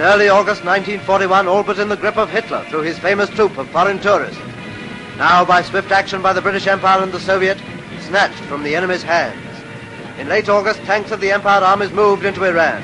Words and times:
early 0.00 0.28
August 0.28 0.64
1941, 0.64 1.46
all 1.46 1.62
but 1.62 1.78
in 1.78 1.88
the 1.88 1.96
grip 1.96 2.16
of 2.16 2.28
Hitler 2.30 2.64
through 2.68 2.82
his 2.82 2.98
famous 2.98 3.30
troop 3.30 3.56
of 3.56 3.68
foreign 3.70 4.00
tourists. 4.00 4.40
Now, 5.16 5.44
by 5.44 5.62
swift 5.62 5.90
action 5.92 6.20
by 6.22 6.32
the 6.32 6.42
British 6.42 6.66
Empire 6.66 7.02
and 7.02 7.12
the 7.12 7.20
Soviet, 7.20 7.58
snatched 8.00 8.42
from 8.44 8.62
the 8.62 8.74
enemy's 8.74 9.02
hands. 9.02 9.42
In 10.18 10.28
late 10.28 10.48
August, 10.48 10.80
tanks 10.80 11.10
of 11.10 11.20
the 11.20 11.30
Empire 11.30 11.62
armies 11.62 11.92
moved 11.92 12.24
into 12.24 12.44
Iran. 12.44 12.82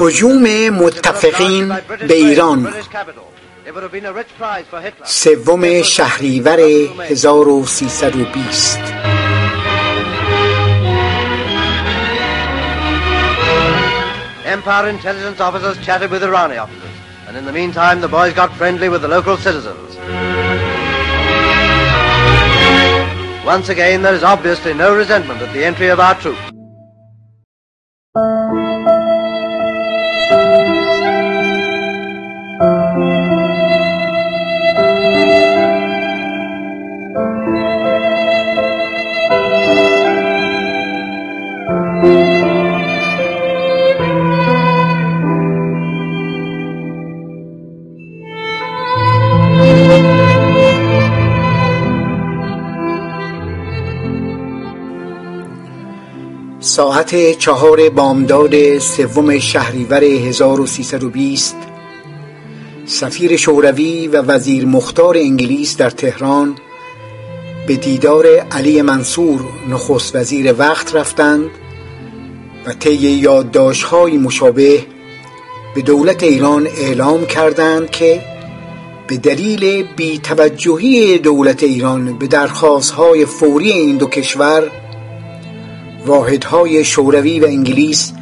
هجوم 0.00 0.42
متفقین 0.70 1.68
به 2.08 2.14
ایران 2.14 2.74
سوم 5.04 5.82
شهریور 5.82 6.60
1320 6.60 8.40
Empire 14.45 14.89
intelligence 14.89 15.39
officers 15.39 15.83
chatted 15.83 16.11
with 16.11 16.21
Irani 16.21 16.61
officers, 16.61 16.91
and 17.27 17.35
in 17.35 17.45
the 17.45 17.51
meantime 17.51 17.99
the 17.99 18.07
boys 18.07 18.31
got 18.31 18.55
friendly 18.55 18.89
with 18.89 19.01
the 19.01 19.07
local 19.07 19.37
citizens. 19.37 19.95
Once 23.43 23.69
again, 23.69 24.03
there 24.03 24.13
is 24.13 24.21
obviously 24.21 24.75
no 24.75 24.95
resentment 24.95 25.41
at 25.41 25.51
the 25.51 25.65
entry 25.65 25.87
of 25.87 25.99
our 25.99 26.13
troops. 26.13 26.54
ساعت 56.75 57.37
چهار 57.37 57.89
بامداد 57.89 58.79
سوم 58.79 59.39
شهریور 59.39 60.03
1320 60.03 61.55
سفیر 62.85 63.35
شوروی 63.35 64.07
و 64.07 64.21
وزیر 64.21 64.65
مختار 64.65 65.17
انگلیس 65.17 65.77
در 65.77 65.89
تهران 65.89 66.55
به 67.67 67.75
دیدار 67.75 68.27
علی 68.27 68.81
منصور 68.81 69.41
نخست 69.69 70.15
وزیر 70.15 70.55
وقت 70.57 70.95
رفتند 70.95 71.49
و 72.65 72.73
طی 72.73 72.95
یادداشت‌های 72.95 74.17
مشابه 74.17 74.85
به 75.75 75.81
دولت 75.81 76.23
ایران 76.23 76.67
اعلام 76.67 77.25
کردند 77.25 77.89
که 77.89 78.21
به 79.07 79.17
دلیل 79.17 79.83
بیتوجهی 79.95 81.17
دولت 81.17 81.63
ایران 81.63 82.17
به 82.17 82.27
درخواست‌های 82.27 83.25
فوری 83.25 83.71
این 83.71 83.97
دو 83.97 84.05
کشور 84.05 84.71
واحدهای 86.05 86.83
شوروی 86.85 87.39
و 87.39 87.45
انگلیس 87.45 88.13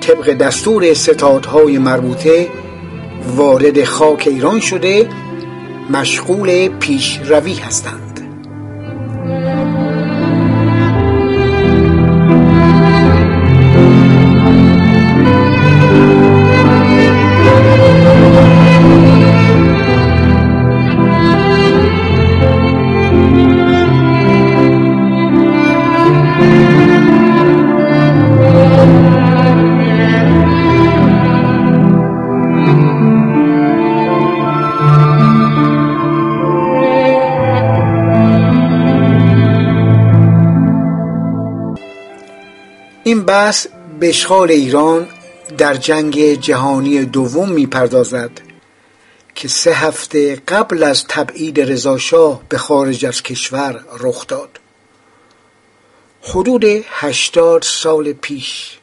طبق 0.00 0.32
دستور 0.32 0.94
ستادهای 0.94 1.78
مربوطه 1.78 2.48
وارد 3.36 3.84
خاک 3.84 4.28
ایران 4.30 4.60
شده 4.60 5.08
مشغول 5.90 6.68
پیشروی 6.68 7.54
هستند. 7.54 8.09
بحث 43.30 43.66
به 44.00 44.08
اشغال 44.08 44.50
ایران 44.50 45.08
در 45.58 45.74
جنگ 45.74 46.34
جهانی 46.34 47.04
دوم 47.04 47.48
می‌پردازد 47.48 48.30
که 49.34 49.48
سه 49.48 49.72
هفته 49.72 50.36
قبل 50.48 50.82
از 50.82 51.04
تبعید 51.08 51.60
رضاشاه 51.60 52.42
به 52.48 52.58
خارج 52.58 53.06
از 53.06 53.22
کشور 53.22 53.84
رخ 54.00 54.26
داد. 54.26 54.58
حدود 56.22 56.64
هشتاد 56.86 57.62
سال 57.62 58.12
پیش. 58.12 58.78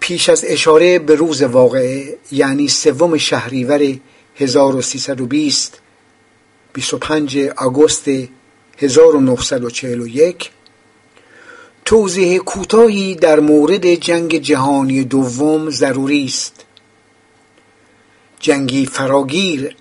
پیش 0.00 0.28
از 0.28 0.44
اشاره 0.48 0.98
به 0.98 1.14
روز 1.14 1.42
واقعه 1.42 2.18
یعنی 2.32 2.68
سوم 2.68 3.18
شهریور 3.18 3.96
1320 4.36 5.80
25 6.72 7.38
آگوست 7.56 8.04
1941 8.78 10.50
توضیح 11.90 12.38
کوتاهی 12.38 13.14
در 13.14 13.40
مورد 13.40 13.94
جنگ 13.94 14.38
جهانی 14.38 15.04
دوم 15.04 15.70
ضروری 15.70 16.24
است. 16.24 16.64
جنگی 18.40 18.86
فراگیر 18.86 19.76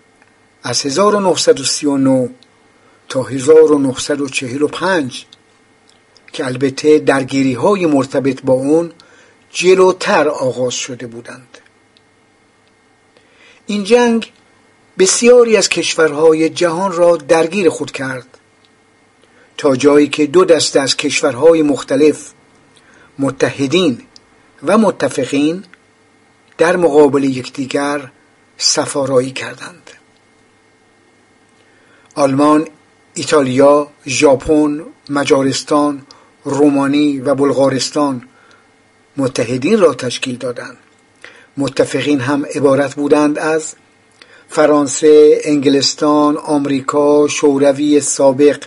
از 0.63 0.85
1939 0.85 2.29
تا 3.09 3.23
1945 3.23 5.25
که 6.33 6.45
البته 6.45 6.99
درگیری 6.99 7.53
های 7.53 7.85
مرتبط 7.85 8.41
با 8.41 8.53
اون 8.53 8.91
جلوتر 9.51 10.27
آغاز 10.27 10.73
شده 10.73 11.07
بودند. 11.07 11.57
این 13.65 13.83
جنگ 13.83 14.31
بسیاری 14.99 15.57
از 15.57 15.69
کشورهای 15.69 16.49
جهان 16.49 16.91
را 16.91 17.17
درگیر 17.17 17.69
خود 17.69 17.91
کرد. 17.91 18.38
تا 19.59 19.75
جایی 19.75 20.07
که 20.07 20.25
دو 20.25 20.45
دسته 20.45 20.79
از 20.79 20.97
کشورهای 20.97 21.61
مختلف 21.61 22.31
متحدین 23.19 24.01
و 24.63 24.77
متفقین 24.77 25.63
در 26.57 26.75
مقابل 26.75 27.23
یکدیگر 27.23 28.11
سفارایی 28.57 29.31
کردند. 29.31 29.91
آلمان 32.15 32.67
ایتالیا 33.13 33.87
ژاپن 34.07 34.81
مجارستان 35.09 36.01
رومانی 36.43 37.19
و 37.19 37.35
بلغارستان 37.35 38.23
متحدین 39.17 39.79
را 39.79 39.93
تشکیل 39.93 40.37
دادند. 40.37 40.77
متفقین 41.57 42.19
هم 42.19 42.45
عبارت 42.55 42.95
بودند 42.95 43.39
از 43.39 43.73
فرانسه، 44.49 45.41
انگلستان، 45.43 46.37
آمریکا، 46.37 47.27
شوروی 47.27 48.01
سابق 48.01 48.63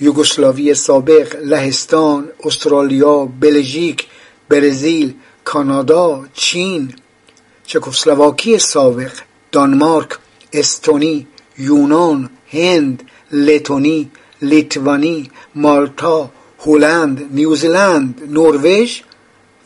یوگسلاوی 0.00 0.74
سابق، 0.74 1.36
لهستان، 1.36 2.28
استرالیا، 2.44 3.24
بلژیک، 3.40 4.06
برزیل، 4.48 5.14
کانادا، 5.44 6.26
چین، 6.34 6.94
چکسلواکی 7.66 8.58
سابق، 8.58 9.12
دانمارک، 9.52 10.18
استونی، 10.52 11.26
یونان، 11.58 12.30
هند، 12.48 13.02
لتونی، 13.32 14.10
لیتوانی، 14.42 15.30
مالتا، 15.54 16.30
هلند، 16.66 17.28
نیوزلند، 17.32 18.22
نروژ 18.30 19.00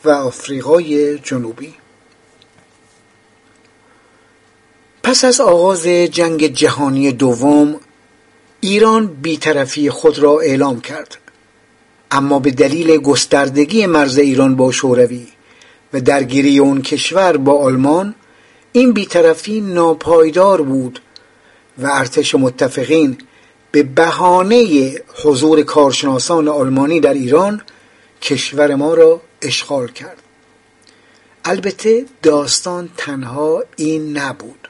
و 0.05 0.09
آفریقای 0.09 1.19
جنوبی. 1.19 1.73
پس 5.03 5.23
از 5.23 5.41
آغاز 5.41 5.87
جنگ 5.87 6.47
جهانی 6.47 7.11
دوم 7.11 7.79
ایران 8.61 9.07
بیطرفی 9.07 9.89
خود 9.89 10.19
را 10.19 10.39
اعلام 10.39 10.81
کرد. 10.81 11.17
اما 12.11 12.39
به 12.39 12.51
دلیل 12.51 12.97
گستردگی 12.97 13.85
مرز 13.85 14.17
ایران 14.17 14.55
با 14.55 14.71
شوروی 14.71 15.27
و 15.93 16.01
درگیری 16.01 16.59
اون 16.59 16.81
کشور 16.81 17.37
با 17.37 17.63
آلمان 17.63 18.15
این 18.71 18.91
بیطرفی 18.91 19.61
ناپایدار 19.61 20.61
بود 20.61 21.01
و 21.77 21.89
ارتش 21.91 22.35
متفقین 22.35 23.17
به 23.71 23.83
بهانه 23.83 24.91
حضور 25.23 25.61
کارشناسان 25.61 26.47
آلمانی 26.47 26.99
در 26.99 27.13
ایران 27.13 27.61
کشور 28.21 28.75
ما 28.75 28.93
را 28.93 29.21
اشغال 29.41 29.87
کرد. 29.87 30.17
البته 31.45 32.05
داستان 32.23 32.89
تنها 32.97 33.63
این 33.75 34.17
نبود. 34.17 34.60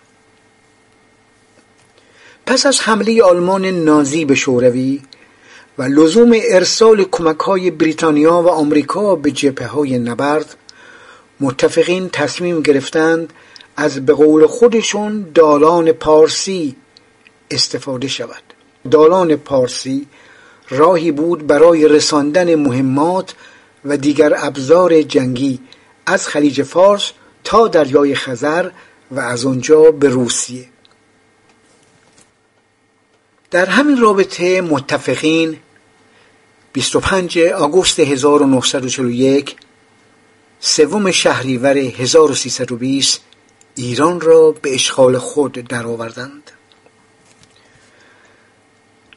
پس 2.51 2.65
از 2.65 2.79
حمله 2.79 3.23
آلمان 3.23 3.65
نازی 3.65 4.25
به 4.25 4.35
شوروی 4.35 5.01
و 5.77 5.83
لزوم 5.83 6.31
ارسال 6.43 7.03
کمک 7.11 7.39
های 7.39 7.71
بریتانیا 7.71 8.41
و 8.41 8.47
آمریکا 8.47 9.15
به 9.15 9.31
جبهه 9.31 9.67
های 9.67 9.99
نبرد 9.99 10.55
متفقین 11.39 12.09
تصمیم 12.09 12.61
گرفتند 12.61 13.33
از 13.77 14.05
به 14.05 14.13
قول 14.13 14.47
خودشون 14.47 15.25
دالان 15.33 15.91
پارسی 15.91 16.75
استفاده 17.51 18.07
شود. 18.07 18.43
دالان 18.91 19.35
پارسی 19.35 20.07
راهی 20.69 21.11
بود 21.11 21.47
برای 21.47 21.87
رساندن 21.87 22.55
مهمات 22.55 23.33
و 23.85 23.97
دیگر 23.97 24.33
ابزار 24.37 25.01
جنگی 25.01 25.59
از 26.05 26.27
خلیج 26.27 26.63
فارس 26.63 27.11
تا 27.43 27.67
دریای 27.67 28.15
خزر 28.15 28.69
و 29.11 29.19
از 29.19 29.45
آنجا 29.45 29.91
به 29.91 30.09
روسیه. 30.09 30.65
در 33.51 33.65
همین 33.65 33.97
رابطه 33.97 34.61
متفقین 34.61 35.57
25 36.73 37.39
آگوست 37.39 37.99
1941 37.99 39.55
سوم 40.59 41.11
شهریور 41.11 41.77
1320 41.77 43.21
ایران 43.75 44.21
را 44.21 44.51
به 44.51 44.73
اشغال 44.73 45.17
خود 45.17 45.51
درآوردند. 45.51 46.51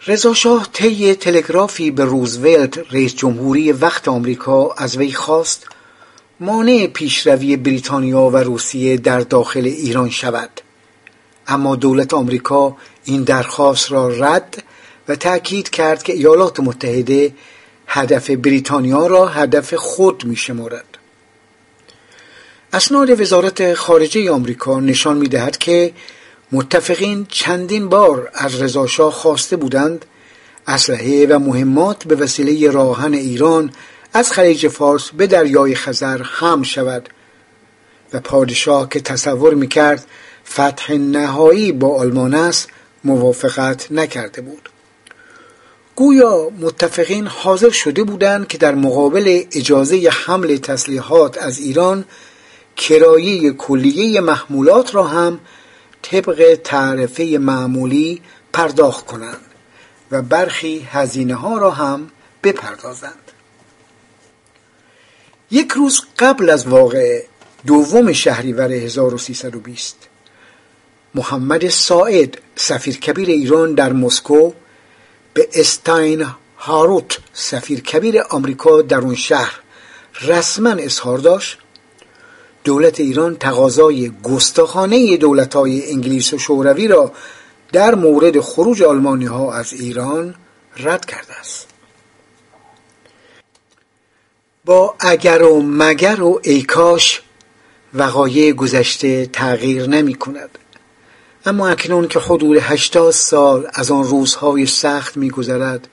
رضا 0.06 0.34
شاه 0.34 0.68
طی 0.72 1.14
تلگرافی 1.14 1.90
به 1.90 2.04
روزولت 2.04 2.78
رئیس 2.92 3.14
جمهوری 3.14 3.72
وقت 3.72 4.08
آمریکا 4.08 4.72
از 4.72 4.96
وی 4.96 5.12
خواست 5.12 5.66
مانع 6.40 6.86
پیشروی 6.86 7.56
بریتانیا 7.56 8.20
و 8.20 8.36
روسیه 8.36 8.96
در 8.96 9.20
داخل 9.20 9.64
ایران 9.64 10.10
شود 10.10 10.60
اما 11.46 11.76
دولت 11.76 12.14
آمریکا 12.14 12.76
این 13.04 13.22
درخواست 13.22 13.92
را 13.92 14.08
رد 14.08 14.62
و 15.08 15.16
تأکید 15.16 15.70
کرد 15.70 16.02
که 16.02 16.12
ایالات 16.12 16.60
متحده 16.60 17.34
هدف 17.86 18.30
بریتانیا 18.30 19.06
را 19.06 19.26
هدف 19.26 19.74
خود 19.74 20.24
می 20.24 20.36
شمارد. 20.36 20.84
اسناد 22.72 23.20
وزارت 23.20 23.74
خارجه 23.74 24.30
آمریکا 24.30 24.80
نشان 24.80 25.16
می 25.16 25.28
دهد 25.28 25.58
که 25.58 25.92
متفقین 26.52 27.26
چندین 27.30 27.88
بار 27.88 28.30
از 28.34 28.62
رضاشاه 28.62 29.12
خواسته 29.12 29.56
بودند 29.56 30.04
اسلحه 30.66 31.26
و 31.26 31.38
مهمات 31.38 32.04
به 32.04 32.14
وسیله 32.14 32.70
راهن 32.70 33.14
ایران 33.14 33.72
از 34.12 34.32
خلیج 34.32 34.68
فارس 34.68 35.10
به 35.10 35.26
دریای 35.26 35.74
خزر 35.74 36.22
هم 36.22 36.62
شود 36.62 37.08
و 38.12 38.20
پادشاه 38.20 38.88
که 38.88 39.00
تصور 39.00 39.54
می‌کرد 39.54 40.06
فتح 40.48 40.92
نهایی 40.92 41.72
با 41.72 41.98
آلمان 41.98 42.34
است 42.34 42.68
موافقت 43.04 43.92
نکرده 43.92 44.40
بود. 44.42 44.68
گویا 45.96 46.50
متفقین 46.60 47.26
حاضر 47.26 47.70
شده 47.70 48.04
بودند 48.04 48.48
که 48.48 48.58
در 48.58 48.74
مقابل 48.74 49.42
اجازه 49.52 50.10
حمل 50.12 50.56
تسلیحات 50.56 51.42
از 51.42 51.58
ایران 51.58 52.04
کرایه 52.76 53.52
کلیه 53.52 54.20
محمولات 54.20 54.94
را 54.94 55.04
هم 55.04 55.40
طبق 56.02 56.58
تعرفه 56.64 57.24
معمولی 57.40 58.22
پرداخت 58.52 59.06
کنند 59.06 59.40
و 60.10 60.22
برخی 60.22 60.88
هزینه 60.90 61.34
ها 61.34 61.58
را 61.58 61.70
هم 61.70 62.10
بپردازند. 62.42 63.30
یک 65.50 65.72
روز 65.72 66.00
قبل 66.18 66.50
از 66.50 66.66
واقع 66.66 67.22
دوم 67.66 68.12
شهریور 68.12 68.72
1320 68.72 69.96
محمد 71.14 71.68
ساعد 71.68 72.38
سفیر 72.56 72.96
کبیر 72.96 73.28
ایران 73.28 73.74
در 73.74 73.92
مسکو 73.92 74.52
به 75.34 75.48
استاین 75.54 76.26
هاروت 76.58 77.18
سفیر 77.32 77.80
کبیر 77.80 78.22
آمریکا 78.30 78.82
در 78.82 78.98
اون 78.98 79.14
شهر 79.14 79.60
رسما 80.22 80.70
اظهار 80.70 81.18
داشت. 81.18 81.58
دولت 82.64 83.00
ایران 83.00 83.36
تقاضای 83.36 84.12
گستاخانه 84.22 85.16
دولتهای 85.16 85.90
انگلیس 85.90 86.32
و 86.32 86.38
شوروی 86.38 86.88
را 86.88 87.12
در 87.72 87.94
مورد 87.94 88.40
خروج 88.40 88.82
آلمانی 88.82 89.24
ها 89.24 89.54
از 89.54 89.72
ایران 89.72 90.34
رد 90.76 91.04
کرده 91.04 91.34
است. 91.40 91.66
با 94.64 94.94
اگر 95.00 95.42
و 95.42 95.62
مگر 95.62 96.22
و 96.22 96.40
ایکاش 96.42 97.22
وقایع 97.94 98.52
گذشته 98.52 99.26
تغییر 99.26 99.86
نمی 99.86 100.14
کند 100.14 100.58
اما 101.46 101.68
اکنون 101.68 102.08
که 102.08 102.18
حدود 102.18 102.56
هشتاد 102.56 103.10
سال 103.10 103.68
از 103.74 103.90
آن 103.90 104.04
روزهای 104.04 104.66
سخت 104.66 105.16
میگذرد 105.16 105.88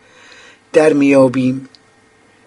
در 0.73 0.93
میابیم 0.93 1.69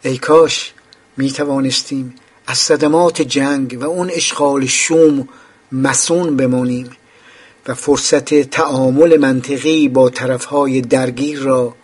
ای 0.02 0.18
کاش 0.18 0.72
می 1.16 1.32
توانستیم 1.32 2.14
از 2.46 2.58
صدمات 2.58 3.22
جنگ 3.22 3.78
و 3.80 3.84
اون 3.84 4.10
اشغال 4.10 4.66
شوم 4.66 5.28
مسون 5.72 6.36
بمانیم 6.36 6.90
و 7.68 7.74
فرصت 7.74 8.34
تعامل 8.34 9.16
منطقی 9.16 9.88
با 9.88 10.10
طرفهای 10.10 10.80
درگیر 10.80 11.38
را 11.38 11.74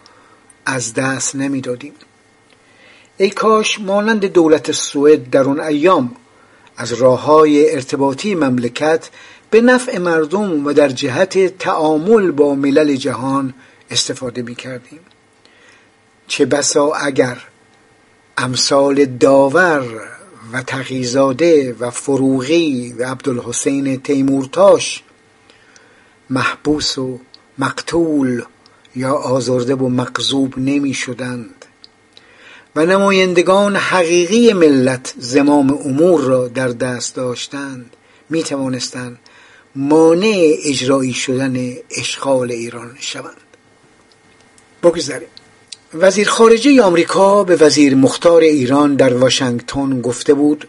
از 0.66 0.94
دست 0.94 1.36
نمی‌دادیم. 1.36 1.92
ای 3.16 3.30
کاش 3.30 3.80
مانند 3.80 4.24
دولت 4.24 4.72
سوئد 4.72 5.30
در 5.30 5.40
اون 5.42 5.60
ایام 5.60 6.16
از 6.76 6.92
راه 6.92 7.22
های 7.22 7.74
ارتباطی 7.74 8.34
مملکت 8.34 9.10
به 9.50 9.60
نفع 9.60 9.98
مردم 9.98 10.66
و 10.66 10.72
در 10.72 10.88
جهت 10.88 11.58
تعامل 11.58 12.30
با 12.30 12.54
ملل 12.54 12.96
جهان 12.96 13.54
استفاده 13.90 14.42
می 14.42 14.54
کردیم 14.54 15.00
چه 16.28 16.46
بسا 16.46 16.92
اگر 16.92 17.38
امثال 18.38 19.04
داور 19.04 19.84
و 20.52 20.62
تقیزاده 20.62 21.76
و 21.80 21.90
فروغی 21.90 22.92
و 22.92 23.04
عبدالحسین 23.04 24.00
تیمورتاش 24.00 25.02
محبوس 26.30 26.98
و 26.98 27.20
مقتول 27.58 28.42
یا 28.96 29.12
آزرده 29.12 29.74
و 29.74 29.88
مقذوب 29.88 30.58
نمی 30.58 30.94
شدند 30.94 31.64
و 32.76 32.86
نمایندگان 32.86 33.76
حقیقی 33.76 34.52
ملت 34.52 35.14
زمام 35.18 35.70
امور 35.70 36.20
را 36.20 36.48
در 36.48 36.68
دست 36.68 37.14
داشتند. 37.14 37.96
می 38.30 38.42
توانستند 38.42 39.18
مانع 39.74 40.54
اجرایی 40.64 41.12
شدن 41.12 41.74
اشغال 41.90 42.50
ایران 42.50 42.96
شوند. 43.00 43.36
بگذاریم. 44.82 45.28
وزیر 45.94 46.28
خارجه 46.28 46.82
آمریکا 46.82 47.44
به 47.44 47.56
وزیر 47.56 47.94
مختار 47.94 48.42
ایران 48.42 48.94
در 48.94 49.14
واشنگتن 49.14 50.00
گفته 50.00 50.34
بود 50.34 50.68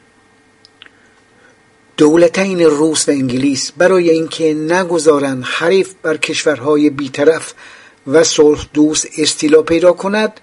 دولتین 1.97 2.61
روس 2.61 3.09
و 3.09 3.11
انگلیس 3.11 3.71
برای 3.77 4.09
اینکه 4.09 4.53
نگذارند 4.53 5.43
حریف 5.43 5.93
بر 6.01 6.17
کشورهای 6.17 6.89
بیطرف 6.89 7.53
و 8.07 8.23
صلح 8.23 8.65
دوست 8.73 9.07
استیلا 9.17 9.61
پیدا 9.61 9.93
کند 9.93 10.39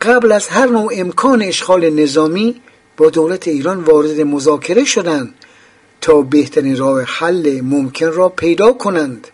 قبل 0.00 0.32
از 0.32 0.48
هر 0.48 0.66
نوع 0.66 0.92
امکان 0.96 1.42
اشغال 1.42 1.90
نظامی 1.90 2.60
با 2.96 3.10
دولت 3.10 3.48
ایران 3.48 3.84
وارد 3.84 4.20
مذاکره 4.20 4.84
شدند 4.84 5.34
تا 6.00 6.22
بهترین 6.22 6.76
راه 6.76 7.02
حل 7.02 7.60
ممکن 7.60 8.06
را 8.06 8.28
پیدا 8.28 8.72
کنند. 8.72 9.28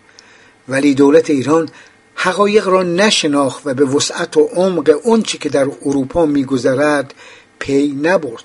ولی 0.69 0.95
دولت 0.95 1.31
ایران 1.31 1.69
حقایق 2.15 2.69
را 2.69 2.83
نشناخت 2.83 3.63
و 3.67 3.75
به 3.75 3.85
وسعت 3.85 4.37
و 4.37 4.41
عمق 4.41 5.01
آنچه 5.07 5.39
که 5.39 5.49
در 5.49 5.67
اروپا 5.87 6.27
میگذرد 6.27 7.15
پی 7.59 7.99
نبرد. 8.03 8.45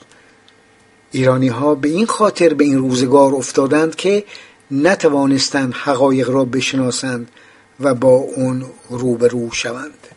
ایرانی 1.12 1.48
ها 1.48 1.76
به 1.76 1.90
این 1.90 2.06
خاطر 2.06 2.54
به 2.54 2.64
این 2.64 2.78
روزگار 2.78 3.36
افتادند 3.36 3.96
که 3.96 4.24
نتوانستند 4.72 5.74
حقایق 5.74 6.30
را 6.30 6.46
بشناسند 6.46 7.32
و 7.80 7.94
با 7.94 8.10
اون 8.10 8.66
روبرو 8.90 9.52
شوند. 9.52 10.08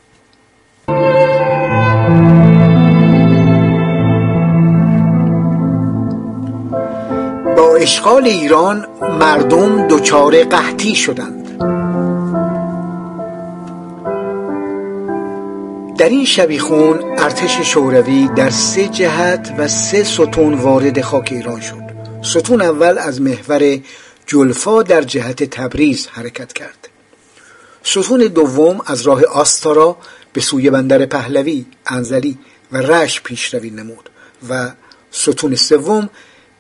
اشغال 7.76 8.24
ایران 8.24 8.86
مردم 9.00 9.88
دچار 9.88 10.44
قحطی 10.44 10.94
شدند. 10.94 11.44
در 15.98 16.08
این 16.08 16.24
شبیخون 16.24 17.00
ارتش 17.18 17.60
شوروی 17.60 18.28
در 18.36 18.50
سه 18.50 18.88
جهت 18.88 19.54
و 19.58 19.68
سه 19.68 20.04
ستون 20.04 20.54
وارد 20.54 21.00
خاک 21.00 21.28
ایران 21.32 21.60
شد. 21.60 21.82
ستون 22.22 22.62
اول 22.62 22.98
از 22.98 23.20
محور 23.20 23.78
جلفا 24.26 24.82
در 24.82 25.02
جهت 25.02 25.44
تبریز 25.44 26.06
حرکت 26.06 26.52
کرد. 26.52 26.88
ستون 27.82 28.20
دوم 28.20 28.80
از 28.86 29.02
راه 29.02 29.24
آستارا 29.24 29.96
به 30.32 30.40
سوی 30.40 30.70
بندر 30.70 31.06
پهلوی، 31.06 31.64
انزلی 31.86 32.38
و 32.72 32.76
رش 32.76 33.20
پیشروی 33.20 33.70
نمود 33.70 34.10
و 34.48 34.70
ستون 35.10 35.54
سوم 35.54 36.10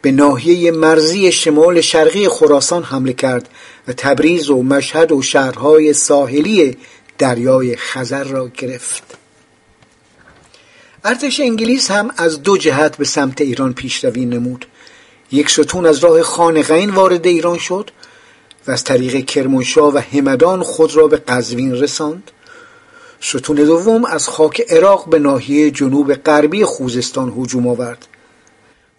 به 0.04 0.10
ناحیه 0.10 0.70
مرزی 0.70 1.32
شمال 1.32 1.80
شرقی 1.80 2.28
خراسان 2.28 2.82
حمله 2.82 3.12
کرد 3.12 3.48
و 3.88 3.92
تبریز 3.92 4.50
و 4.50 4.62
مشهد 4.62 5.12
و 5.12 5.22
شهرهای 5.22 5.92
ساحلی 5.92 6.76
دریای 7.18 7.76
خزر 7.76 8.24
را 8.24 8.48
گرفت. 8.48 9.02
ارتش 11.04 11.40
انگلیس 11.40 11.90
هم 11.90 12.10
از 12.16 12.42
دو 12.42 12.58
جهت 12.58 12.96
به 12.96 13.04
سمت 13.04 13.40
ایران 13.40 13.72
پیشروی 13.72 14.24
نمود. 14.24 14.66
یک 15.32 15.50
ستون 15.50 15.86
از 15.86 15.98
راه 15.98 16.22
خانقین 16.22 16.90
وارد 16.90 17.26
ایران 17.26 17.58
شد 17.58 17.90
و 18.66 18.70
از 18.70 18.84
طریق 18.84 19.24
کرمانشاه 19.24 19.94
و 19.94 19.98
همدان 19.98 20.62
خود 20.62 20.96
را 20.96 21.06
به 21.06 21.16
قزوین 21.16 21.72
رساند. 21.72 22.30
ستون 23.20 23.56
دوم 23.56 24.04
از 24.04 24.28
خاک 24.28 24.60
عراق 24.70 25.08
به 25.08 25.18
ناحیه 25.18 25.70
جنوب 25.70 26.14
غربی 26.14 26.64
خوزستان 26.64 27.34
هجوم 27.38 27.66
آورد. 27.66 28.06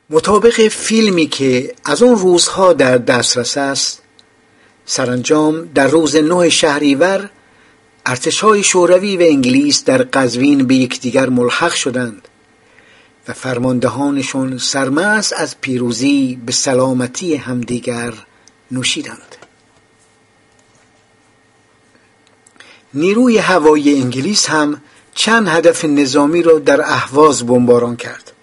مطابق 0.09 0.67
فیلمی 0.67 1.27
که 1.27 1.75
از 1.85 2.01
اون 2.01 2.15
روزها 2.15 2.73
در 2.73 2.97
دسترس 2.97 3.57
است 3.57 4.01
سرانجام 4.85 5.65
در 5.65 5.87
روز 5.87 6.15
نه 6.15 6.49
شهریور 6.49 7.29
ارتشهای 8.05 8.63
شوروی 8.63 9.17
و 9.17 9.21
انگلیس 9.21 9.83
در 9.83 9.97
قزوین 9.97 10.67
به 10.67 10.75
یکدیگر 10.75 11.29
ملحق 11.29 11.73
شدند 11.73 12.27
و 13.27 13.33
فرماندهانشون 13.33 14.57
سرمست 14.57 15.33
از 15.33 15.61
پیروزی 15.61 16.39
به 16.45 16.51
سلامتی 16.51 17.35
همدیگر 17.35 18.13
نوشیدند. 18.71 19.35
نیروی 22.93 23.37
هوایی 23.37 24.01
انگلیس 24.01 24.49
هم 24.49 24.81
چند 25.15 25.47
هدف 25.47 25.85
نظامی 25.85 26.43
را 26.43 26.59
در 26.59 26.81
اهواز 26.81 27.45
بمباران 27.45 27.95
کرد. 27.95 28.34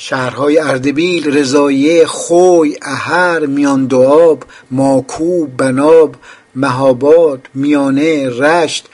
شهرهای 0.00 0.58
اردبیل، 0.58 1.36
رضایه، 1.36 2.06
خوی، 2.06 2.76
اهر، 2.82 3.46
میاندواب، 3.46 4.44
ماکو، 4.70 5.46
بناب، 5.46 6.16
مهاباد، 6.54 7.48
میانه، 7.54 8.28
رشت 8.28 8.86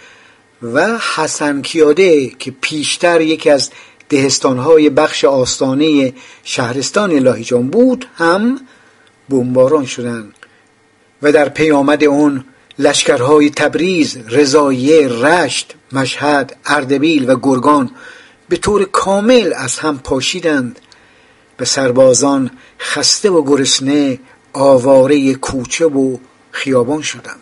و 0.62 0.98
حسن 1.16 1.62
کیاده 1.62 2.28
که 2.28 2.50
پیشتر 2.60 3.20
یکی 3.20 3.50
از 3.50 3.70
دهستانهای 4.08 4.90
بخش 4.90 5.24
آستانه 5.24 6.12
شهرستان 6.44 7.12
لاهیجان 7.12 7.68
بود 7.68 8.06
هم 8.14 8.60
بمباران 9.28 9.86
شدند 9.86 10.32
و 11.22 11.32
در 11.32 11.48
پیامد 11.48 12.04
اون 12.04 12.44
لشکرهای 12.78 13.50
تبریز، 13.50 14.18
رضایه، 14.28 15.08
رشت، 15.08 15.74
مشهد، 15.92 16.56
اردبیل 16.66 17.30
و 17.30 17.36
گرگان 17.42 17.90
به 18.48 18.56
طور 18.56 18.84
کامل 18.84 19.52
از 19.56 19.78
هم 19.78 19.98
پاشیدند. 19.98 20.80
به 21.56 21.64
سربازان 21.64 22.50
خسته 22.78 23.30
و 23.30 23.42
گرسنه 23.42 24.18
آواره 24.52 25.34
کوچه 25.34 25.86
و 25.86 26.16
خیابان 26.50 27.02
شدند 27.02 27.40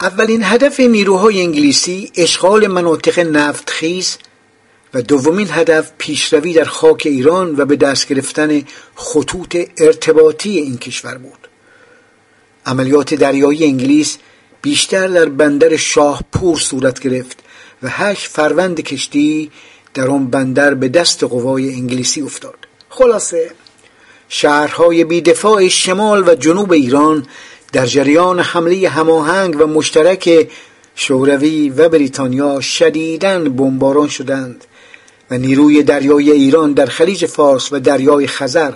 اولین 0.00 0.40
هدف 0.44 0.80
نیروهای 0.80 1.40
انگلیسی 1.40 2.12
اشغال 2.16 2.66
مناطق 2.66 3.18
نفتخیز 3.18 4.18
و 4.94 5.02
دومین 5.02 5.48
هدف 5.50 5.92
پیشروی 5.98 6.52
در 6.52 6.64
خاک 6.64 7.02
ایران 7.04 7.56
و 7.56 7.64
به 7.64 7.76
دست 7.76 8.08
گرفتن 8.08 8.62
خطوط 8.94 9.56
ارتباطی 9.78 10.50
این 10.50 10.78
کشور 10.78 11.18
بود. 11.18 11.48
عملیات 12.66 13.14
دریایی 13.14 13.64
انگلیس 13.64 14.18
بیشتر 14.62 15.08
در 15.08 15.24
بندر 15.24 15.76
شاهپور 15.76 16.58
صورت 16.58 17.00
گرفت 17.00 17.38
و 17.82 17.88
هشت 17.88 18.26
فروند 18.26 18.80
کشتی 18.80 19.50
در 19.94 20.10
آن 20.10 20.26
بندر 20.26 20.74
به 20.74 20.88
دست 20.88 21.24
قوای 21.24 21.74
انگلیسی 21.74 22.22
افتاد. 22.22 22.54
خلاصه 22.88 23.50
شهرهای 24.28 25.04
بیدفاع 25.04 25.68
شمال 25.68 26.28
و 26.28 26.34
جنوب 26.34 26.72
ایران 26.72 27.26
در 27.72 27.86
جریان 27.86 28.40
حمله 28.40 28.88
هماهنگ 28.88 29.60
و 29.60 29.66
مشترک 29.66 30.50
شوروی 30.94 31.70
و 31.70 31.88
بریتانیا 31.88 32.60
شدیداً 32.60 33.38
بمباران 33.38 34.08
شدند 34.08 34.64
و 35.30 35.38
نیروی 35.38 35.82
دریای 35.82 36.30
ایران 36.30 36.72
در 36.72 36.86
خلیج 36.86 37.26
فارس 37.26 37.72
و 37.72 37.78
دریای 37.78 38.26
خزر 38.26 38.72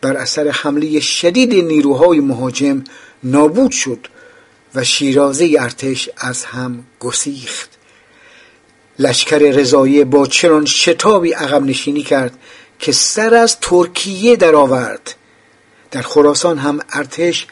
بر 0.00 0.16
اثر 0.16 0.48
حمله 0.48 1.00
شدید 1.00 1.54
نیروهای 1.54 2.20
مهاجم 2.20 2.84
نابود 3.24 3.70
شد 3.70 4.06
و 4.74 4.84
شیرازه 4.84 5.56
ارتش 5.58 6.10
از 6.16 6.44
هم 6.44 6.84
گسیخت. 7.00 7.71
لشکر 8.98 9.38
رضایه 9.38 10.04
با 10.04 10.26
چنان 10.26 10.64
شتابی 10.64 11.32
عقب 11.32 11.62
نشینی 11.62 12.02
کرد 12.02 12.38
که 12.78 12.92
سر 12.92 13.34
از 13.34 13.60
ترکیه 13.60 14.36
درآورد. 14.36 15.14
در 15.90 16.02
خراسان 16.02 16.58
هم 16.58 16.80
ارتش 16.92 17.46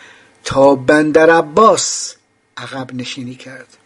تا 0.45 0.75
بندر 0.75 1.31
عباس 1.31 2.15
عقب 2.57 2.95
نشینی 2.95 3.35
کرد. 3.35 3.77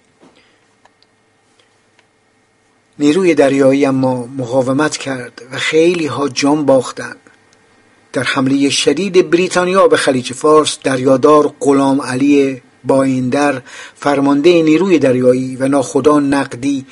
نیروی 2.99 3.35
دریایی 3.35 3.87
اما 3.87 4.27
مقاومت 4.27 4.97
کرد 4.97 5.43
و 5.53 5.59
خیلی 5.59 6.07
ها 6.07 6.29
جان 6.29 6.67
باختند. 6.67 7.17
در 8.13 8.23
حمله 8.23 8.71
شدید 8.71 9.31
بریتانیا 9.31 9.89
به 9.89 9.97
خلیج 9.97 10.33
فارس 10.33 10.79
دریادار 10.85 11.55
غلام 11.61 12.01
علی 12.01 12.63
بایندر 12.85 13.63
فرمانده 13.95 14.63
نیروی 14.63 14.99
دریایی 14.99 15.57
و 15.57 15.69
ناخدا 15.69 16.21
نقدی 16.21 16.87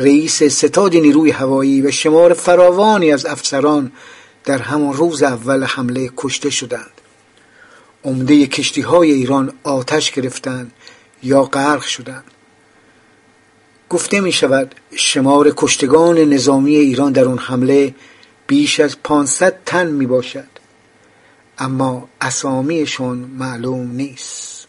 رئیس 0.00 0.42
ستاد 0.42 0.96
نیروی 0.96 1.30
هوایی 1.30 1.82
و 1.82 1.90
شمار 1.90 2.34
فراوانی 2.34 3.12
از 3.12 3.26
افسران 3.26 3.92
در 4.44 4.58
همان 4.58 4.96
روز 4.96 5.22
اول 5.22 5.64
حمله 5.64 6.10
کشته 6.16 6.50
شدند. 6.50 6.90
عمده 8.04 8.46
کشتی 8.46 8.80
های 8.80 9.12
ایران 9.12 9.52
آتش 9.62 10.10
گرفتند 10.10 10.72
یا 11.22 11.42
غرق 11.42 11.82
شدند. 11.82 12.24
گفته 13.90 14.20
می 14.20 14.32
شود 14.32 14.74
شمار 14.96 15.52
کشتگان 15.56 16.18
نظامی 16.18 16.76
ایران 16.76 17.12
در 17.12 17.24
آن 17.24 17.38
حمله 17.38 17.94
بیش 18.46 18.80
از 18.80 18.96
500 19.02 19.58
تن 19.66 19.86
می 19.86 20.06
باشد 20.06 20.48
اما 21.58 22.08
اسامیشون 22.20 23.18
معلوم 23.18 23.90
نیست. 23.90 24.59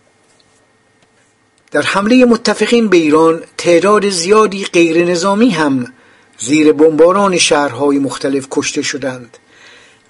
در 1.72 1.82
حمله 1.82 2.26
متفقین 2.26 2.88
به 2.88 2.98
ایران 2.98 3.44
تعداد 3.58 4.10
زیادی 4.10 4.66
غیر 4.66 5.06
نظامی 5.06 5.50
هم 5.50 5.94
زیر 6.38 6.74
بمباران 6.74 7.38
شهرهای 7.38 8.00
مختلف 8.00 8.48
کشته 8.52 8.82
شدند 8.82 9.38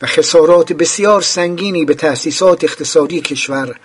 و 0.02 0.06
خسارات 0.06 0.74
بسیار 0.74 1.22
سنگینی 1.22 1.86
به 1.86 1.94
تأسیسات 1.94 2.64
اقتصادی 2.64 3.22
کشور 3.22 3.76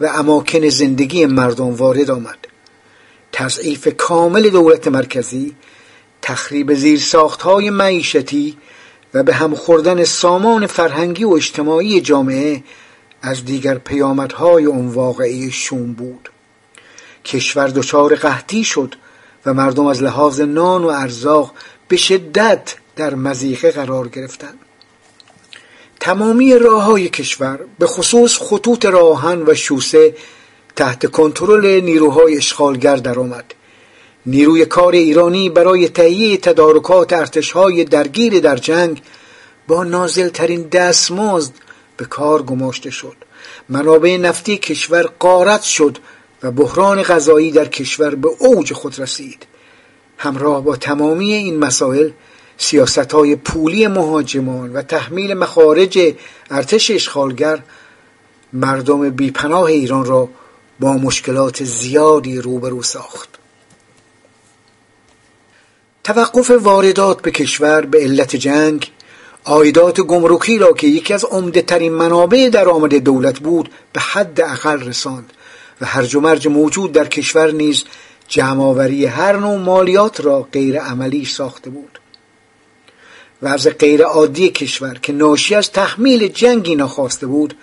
و 0.00 0.06
اماکن 0.06 0.68
زندگی 0.68 1.26
مردم 1.26 1.74
وارد 1.74 2.10
آمد. 2.10 2.38
تضعیف 3.32 3.88
کامل 3.96 4.50
دولت 4.50 4.88
مرکزی 4.88 5.54
تخریب 6.22 6.74
زیرساختهای 6.74 7.70
معیشتی 7.70 8.56
و 9.14 9.22
به 9.22 9.34
هم 9.34 9.54
خوردن 9.54 10.04
سامان 10.04 10.66
فرهنگی 10.66 11.24
و 11.24 11.30
اجتماعی 11.30 12.00
جامعه 12.00 12.62
از 13.22 13.44
دیگر 13.44 13.78
پیامدهای 13.78 14.64
اون 14.64 14.88
واقعی 14.88 15.50
شوم 15.50 15.92
بود. 15.92 16.31
کشور 17.24 17.68
دچار 17.68 18.14
قحطی 18.14 18.64
شد 18.64 18.94
و 19.46 19.54
مردم 19.54 19.86
از 19.86 20.02
لحاظ 20.02 20.40
نان 20.40 20.84
و 20.84 20.86
ارزاق 20.86 21.52
به 21.88 21.96
شدت 21.96 22.74
در 22.96 23.14
مزیقه 23.14 23.70
قرار 23.70 24.08
گرفتند. 24.08 24.58
تمامی 26.00 26.58
راه 26.58 26.82
های 26.82 27.08
کشور 27.08 27.58
به 27.78 27.86
خصوص 27.86 28.38
خطوط 28.38 28.84
راهن 28.84 29.42
و 29.46 29.54
شوسه 29.54 30.14
تحت 30.76 31.06
کنترل 31.06 31.80
نیروهای 31.80 32.36
اشغالگر 32.36 32.96
درآمد. 32.96 33.54
نیروی 34.26 34.66
کار 34.66 34.92
ایرانی 34.92 35.50
برای 35.50 35.88
تهیه 35.88 36.36
تدارکات 36.36 37.12
ارتشهای 37.12 37.84
درگیر 37.84 38.40
در 38.40 38.56
جنگ 38.56 39.02
با 39.68 39.84
نازلترین 39.84 40.62
دستمزد 40.62 41.52
به 41.96 42.04
کار 42.04 42.42
گماشته 42.42 42.90
شد. 42.90 43.16
منابع 43.68 44.16
نفتی 44.16 44.58
کشور 44.58 45.02
قارت 45.18 45.62
شد 45.62 45.98
و 46.42 46.50
بحران 46.50 47.02
غذایی 47.02 47.52
در 47.52 47.68
کشور 47.68 48.14
به 48.14 48.30
اوج 48.38 48.72
خود 48.72 48.98
رسید. 48.98 49.46
همراه 50.18 50.64
با 50.64 50.76
تمامی 50.76 51.32
این 51.32 51.58
مسائل 51.58 52.10
سیاست 52.58 53.12
های 53.12 53.36
پولی 53.36 53.86
مهاجمان 53.86 54.72
و 54.72 54.82
تحمیل 54.82 55.34
مخارج 55.34 56.14
ارتش 56.50 56.90
اشغالگر 56.90 57.62
مردم 58.52 59.10
بیپناه 59.10 59.62
ایران 59.62 60.04
را 60.04 60.28
با 60.80 60.92
مشکلات 60.92 61.64
زیادی 61.64 62.38
روبرو 62.38 62.82
ساخت. 62.82 63.28
توقف 66.04 66.50
واردات 66.50 67.22
به 67.22 67.30
کشور 67.30 67.80
به 67.80 67.98
علت 67.98 68.36
جنگ 68.36 68.90
آیدات 69.44 70.00
گمرکی 70.00 70.58
را 70.58 70.72
که 70.72 70.86
یکی 70.86 71.14
از 71.14 71.24
عمده 71.24 71.62
ترین 71.62 71.92
منابع 71.92 72.48
درآمد 72.52 72.94
دولت 72.94 73.38
بود 73.38 73.70
به 73.92 74.00
حد 74.00 74.40
اقل 74.40 74.82
رساند. 74.82 75.32
و 75.82 75.84
هرج 75.84 76.14
و 76.14 76.20
مرج 76.20 76.48
موجود 76.48 76.92
در 76.92 77.08
کشور 77.08 77.50
نیز 77.50 77.84
جمعآوری 78.28 79.06
هر 79.06 79.36
نوع 79.36 79.58
مالیات 79.58 80.20
را 80.20 80.48
غیر 80.52 80.80
عملی 80.80 81.24
ساخته 81.24 81.70
بود. 81.70 81.98
وضع 83.42 83.70
غیر 83.70 84.02
عادی 84.02 84.48
کشور 84.48 84.98
که 85.02 85.12
ناشی 85.12 85.54
از 85.54 85.70
تحمیل 85.70 86.28
جنگی 86.28 86.74
نخواسته 86.74 87.26
بود 87.26 87.54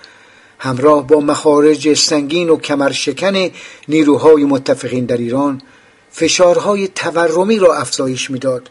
همراه 0.59 1.07
با 1.07 1.19
مخارج 1.19 1.93
سنگین 1.93 2.49
و 2.49 2.57
کمرشکن 2.57 3.49
نیروهای 3.87 4.43
متفقین 4.43 5.05
در 5.05 5.17
ایران 5.17 5.61
فشارهای 6.11 6.87
تورمی 6.87 7.59
را 7.59 7.75
افزایش 7.75 8.31
می‌داد 8.31 8.69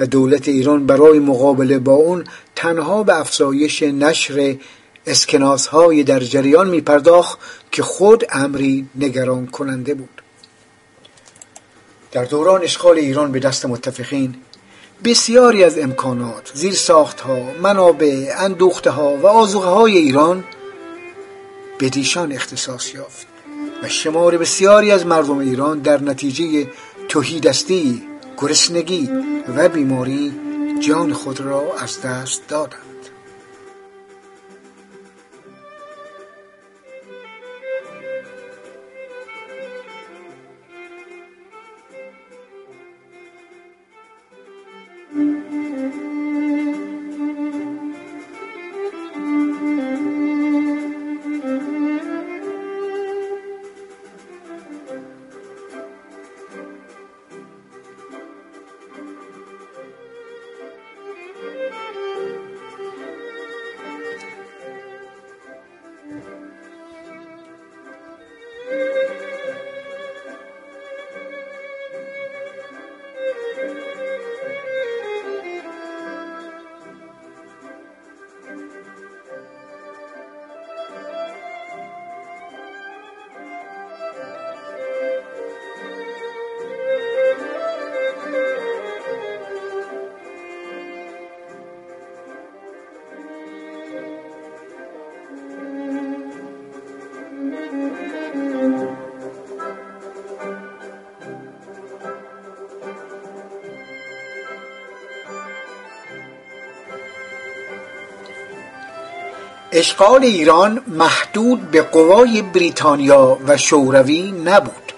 و 0.00 0.06
دولت 0.06 0.48
ایران 0.48 0.86
برای 0.86 1.18
مقابله 1.18 1.78
با 1.78 1.92
اون 1.92 2.24
تنها 2.56 3.02
به 3.02 3.20
افزایش 3.20 3.82
نشر 3.82 4.56
اسکناس 5.06 5.66
های 5.66 6.02
در 6.02 6.20
جریان 6.20 6.68
می 6.68 6.80
پرداخت 6.80 7.38
که 7.72 7.82
خود 7.82 8.24
امری 8.30 8.88
نگران 8.94 9.46
کننده 9.46 9.94
بود. 9.94 10.22
در 12.12 12.24
دوران 12.24 12.62
اشغال 12.62 12.98
ایران 12.98 13.32
به 13.32 13.38
دست 13.38 13.66
متفقین 13.66 14.34
بسیاری 15.04 15.64
از 15.64 15.78
امکانات 15.78 16.50
زیر 16.54 16.74
ساخت 16.74 17.20
ها 17.20 17.38
منابع 17.62 18.34
اندوخته 18.38 18.90
ها 18.90 19.16
و 19.16 19.26
آزوغه 19.26 19.68
های 19.68 19.98
ایران 19.98 20.44
به 21.78 21.88
دیشان 21.88 22.32
اختصاص 22.32 22.94
یافت 22.94 23.26
و 23.82 23.88
شمار 23.88 24.38
بسیاری 24.38 24.90
از 24.90 25.06
مردم 25.06 25.38
ایران 25.38 25.78
در 25.78 26.02
نتیجه 26.02 26.66
توهیدستی 27.08 28.02
گرسنگی 28.36 29.10
و 29.56 29.68
بیماری 29.68 30.32
جان 30.80 31.12
خود 31.12 31.40
را 31.40 31.74
از 31.78 32.00
دست 32.00 32.48
دادند. 32.48 32.89
اشغال 109.80 110.24
ایران 110.24 110.82
محدود 110.86 111.70
به 111.70 111.82
قوای 111.82 112.42
بریتانیا 112.42 113.38
و 113.46 113.56
شوروی 113.56 114.32
نبود. 114.44 114.92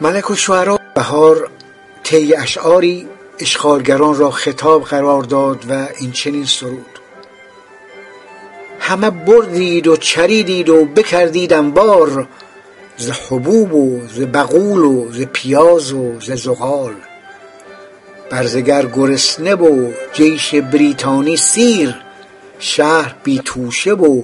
ملک 0.00 0.30
و 0.30 0.34
شعرا 0.34 0.78
بهار 0.94 1.50
طی 2.02 2.34
اشعاری 2.34 3.08
اشغالگران 3.38 4.16
را 4.16 4.30
خطاب 4.30 4.84
قرار 4.84 5.22
داد 5.22 5.64
و 5.70 5.88
این 6.00 6.12
چنین 6.12 6.44
سرود. 6.44 6.98
همه 8.80 9.10
بردید 9.10 9.86
و 9.86 9.96
چریدید 9.96 10.68
و 10.68 10.84
بکردید 10.84 11.52
انبار 11.52 12.28
ز 12.96 13.10
حبوب 13.10 13.74
و 13.74 14.00
ز 14.08 14.20
بغول 14.20 14.84
و 14.84 15.12
ز 15.12 15.22
پیاز 15.22 15.92
و 15.92 16.20
ز 16.20 16.30
زغال. 16.30 16.94
برزگر 18.32 18.86
گرسنه 18.86 19.54
و 19.54 19.92
جیش 20.12 20.54
بریتانی 20.54 21.36
سیر 21.36 21.94
شهر 22.58 23.14
بی 23.24 23.40
توشه 23.44 23.92
و 23.92 24.22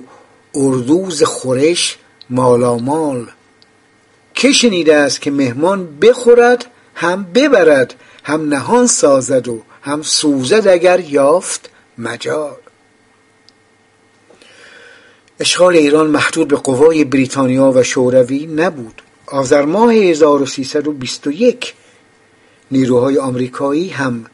اردوز 0.54 1.22
خورش 1.22 1.98
مالامال. 2.30 3.26
که 4.34 4.52
شنیده 4.52 4.96
است 4.96 5.20
که 5.20 5.30
مهمان 5.30 5.98
بخورد 5.98 6.66
هم 6.94 7.26
ببرد 7.34 7.94
هم 8.24 8.48
نهان 8.48 8.86
سازد 8.86 9.48
و 9.48 9.62
هم 9.82 10.02
سوزد 10.02 10.68
اگر 10.68 11.00
یافت 11.00 11.70
مجال. 11.98 12.56
اشغال 15.40 15.76
ایران 15.76 16.06
محدود 16.06 16.48
به 16.48 16.56
قوای 16.56 17.04
بریتانیا 17.04 17.72
و 17.72 17.82
شوروی 17.82 18.46
نبود. 18.46 19.02
آذر 19.26 19.64
ماه 19.64 19.92
1321 19.92 21.74
نیروهای 22.70 23.18
آمریکایی 23.18 23.88
هم 23.88 24.24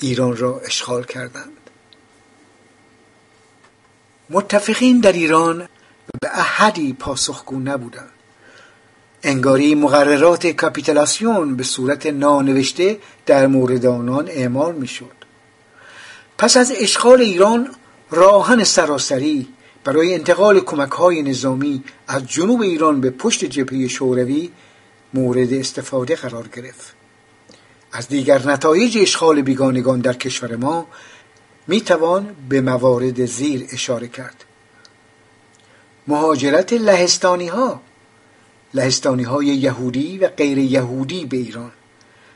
ایران 0.00 0.36
را 0.36 0.60
اشغال 0.60 1.04
کردند. 1.04 1.52
متفقین 4.30 5.00
در 5.00 5.12
ایران 5.12 5.68
به 6.20 6.28
احدی 6.32 6.92
پاسخگو 6.92 7.58
نبودند. 7.58 8.10
انگاری 9.22 9.74
مقررات 9.74 10.46
کاپیتولاسیون 10.46 11.56
به 11.56 11.62
صورت 11.62 12.06
نانوشته 12.06 12.98
در 13.26 13.46
مورد 13.46 13.86
آنان 13.86 14.28
اعمال 14.28 14.74
می‌شد. 14.74 15.20
پس 16.38 16.56
از 16.56 16.72
اشغال 16.76 17.20
ایران 17.20 17.74
راهن 18.10 18.64
سراسری 18.64 19.48
برای 19.84 20.14
انتقال 20.14 20.60
کمک 20.60 20.90
های 20.90 21.22
نظامی 21.22 21.84
از 22.08 22.26
جنوب 22.26 22.60
ایران 22.60 23.00
به 23.00 23.10
پشت 23.10 23.44
جبهه 23.44 23.88
شوروی 23.88 24.50
مورد 25.14 25.52
استفاده 25.52 26.16
قرار 26.16 26.48
گرفت. 26.48 26.99
از 27.92 28.08
دیگر 28.08 28.50
نتایج 28.50 28.98
اشغال 28.98 29.42
بیگانگان 29.42 30.00
در 30.00 30.12
کشور 30.12 30.56
ما 30.56 30.86
می 31.66 31.80
توان 31.80 32.36
به 32.48 32.60
موارد 32.60 33.24
زیر 33.24 33.66
اشاره 33.72 34.08
کرد. 34.08 34.44
مهاجرت 36.06 36.72
لهستانی 36.72 37.48
ها 37.48 37.80
لهستانی 38.74 39.22
های 39.22 39.46
یهودی 39.46 40.18
و 40.18 40.28
غیر 40.28 40.58
یهودی 40.58 41.24
به 41.24 41.36
ایران. 41.36 41.72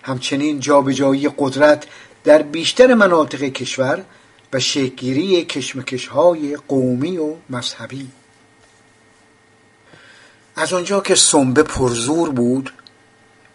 همچنین 0.02 0.60
جابجایی 0.60 1.30
قدرت 1.38 1.86
در 2.24 2.42
بیشتر 2.42 2.94
مناطق 2.94 3.42
کشور 3.42 4.04
و 4.52 4.60
شکلگیری 4.60 5.44
کشمکش 5.44 6.06
های 6.06 6.56
قومی 6.68 7.18
و 7.18 7.34
مذهبی. 7.50 8.08
از 10.56 10.72
آنجا 10.72 11.00
که 11.00 11.14
سنبه 11.14 11.62
پرزور 11.62 12.30
بود 12.30 12.72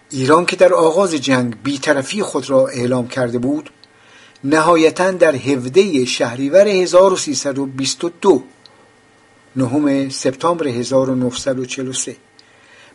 ایران 0.09 0.45
که 0.45 0.55
در 0.55 0.73
آغاز 0.73 1.13
جنگ 1.13 1.55
بیطرفی 1.63 2.23
خود 2.23 2.49
را 2.49 2.67
اعلام 2.67 3.07
کرده 3.07 3.37
بود 3.37 3.69
نهایتا 4.43 5.11
در 5.11 5.35
17 5.35 6.05
شهریور 6.05 6.67
1322 6.67 8.43
نهم 9.55 10.09
سپتامبر 10.09 10.67
1943 10.67 12.15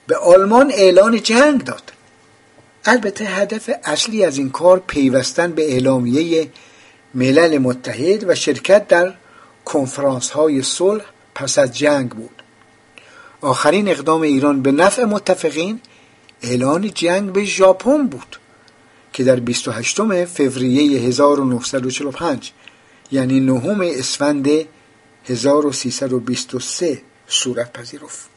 به 0.06 0.16
آلمان 0.16 0.72
اعلان 0.74 1.22
جنگ 1.22 1.64
داد. 1.64 1.92
البته 2.84 3.24
هدف 3.24 3.70
اصلی 3.84 4.24
از 4.24 4.38
این 4.38 4.50
کار 4.50 4.82
پیوستن 4.86 5.52
به 5.52 5.72
اعلامیه 5.72 6.50
ملل 7.14 7.58
متحد 7.58 8.24
و 8.28 8.34
شرکت 8.34 8.88
در 8.88 9.14
کنفرانس 9.64 10.30
های 10.30 10.62
صلح 10.62 11.04
پس 11.34 11.58
از 11.58 11.78
جنگ 11.78 12.10
بود. 12.10 12.42
آخرین 13.40 13.88
اقدام 13.88 14.22
ایران 14.22 14.62
به 14.62 14.72
نفع 14.72 15.04
متفقین 15.04 15.80
اعلان 16.42 16.90
جنگ 16.94 17.32
به 17.32 17.44
ژاپن 17.44 18.06
بود 18.06 18.36
که 19.12 19.24
در 19.24 19.36
28 19.36 20.24
فوریه 20.24 21.00
1945 21.00 22.52
یعنی 23.12 23.40
نهم 23.40 23.80
اسفند 23.80 24.48
1323 25.26 27.02
صورت 27.28 27.72
پذیرفت. 27.72 28.28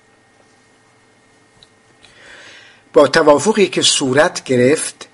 با 2.93 3.07
توافقی 3.07 3.67
که 3.67 3.81
صورت 3.81 4.43
گرفت 4.43 5.07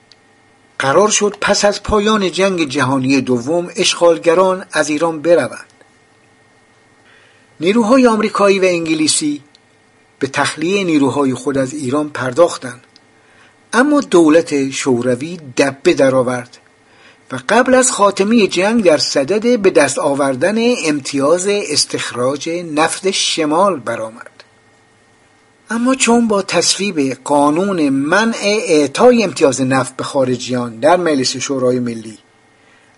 قرار 0.79 1.09
شد 1.09 1.37
پس 1.41 1.65
از 1.65 1.83
پایان 1.83 2.31
جنگ 2.31 2.69
جهانی 2.69 3.21
دوم 3.21 3.71
اشغالگران 3.75 4.65
از 4.71 4.89
ایران 4.89 5.21
بروند. 5.21 5.65
نیروهای 7.59 8.07
آمریکایی 8.07 8.59
و 8.59 8.63
انگلیسی 8.63 9.43
به 10.23 10.29
تخلیه 10.29 10.83
نیروهای 10.83 11.33
خود 11.33 11.57
از 11.57 11.73
ایران 11.73 12.09
پرداختند. 12.09 12.83
اما 13.73 14.01
دولت 14.01 14.69
شوروی 14.69 15.39
دبه 15.57 15.93
درآورد 15.93 16.57
و 17.31 17.39
قبل 17.49 17.73
از 17.73 17.91
خاتمه 17.91 18.47
جنگ 18.47 18.83
در 18.83 18.97
صدد 18.97 19.59
به 19.59 19.69
دست 19.69 19.99
آوردن 19.99 20.55
امتیاز 20.85 21.47
استخراج 21.47 22.49
نفت 22.49 23.11
شمال 23.11 23.79
برآمد. 23.79 24.31
اما 25.69 25.95
چون 25.95 26.27
با 26.27 26.41
تصویب 26.41 27.17
قانون 27.23 27.89
منع 27.89 28.41
اعطای 28.43 29.23
امتیاز 29.23 29.61
نفت 29.61 29.97
به 29.97 30.03
خارجیان 30.03 30.79
در 30.79 30.97
مجلس 30.97 31.37
شورای 31.37 31.79
ملی 31.79 32.17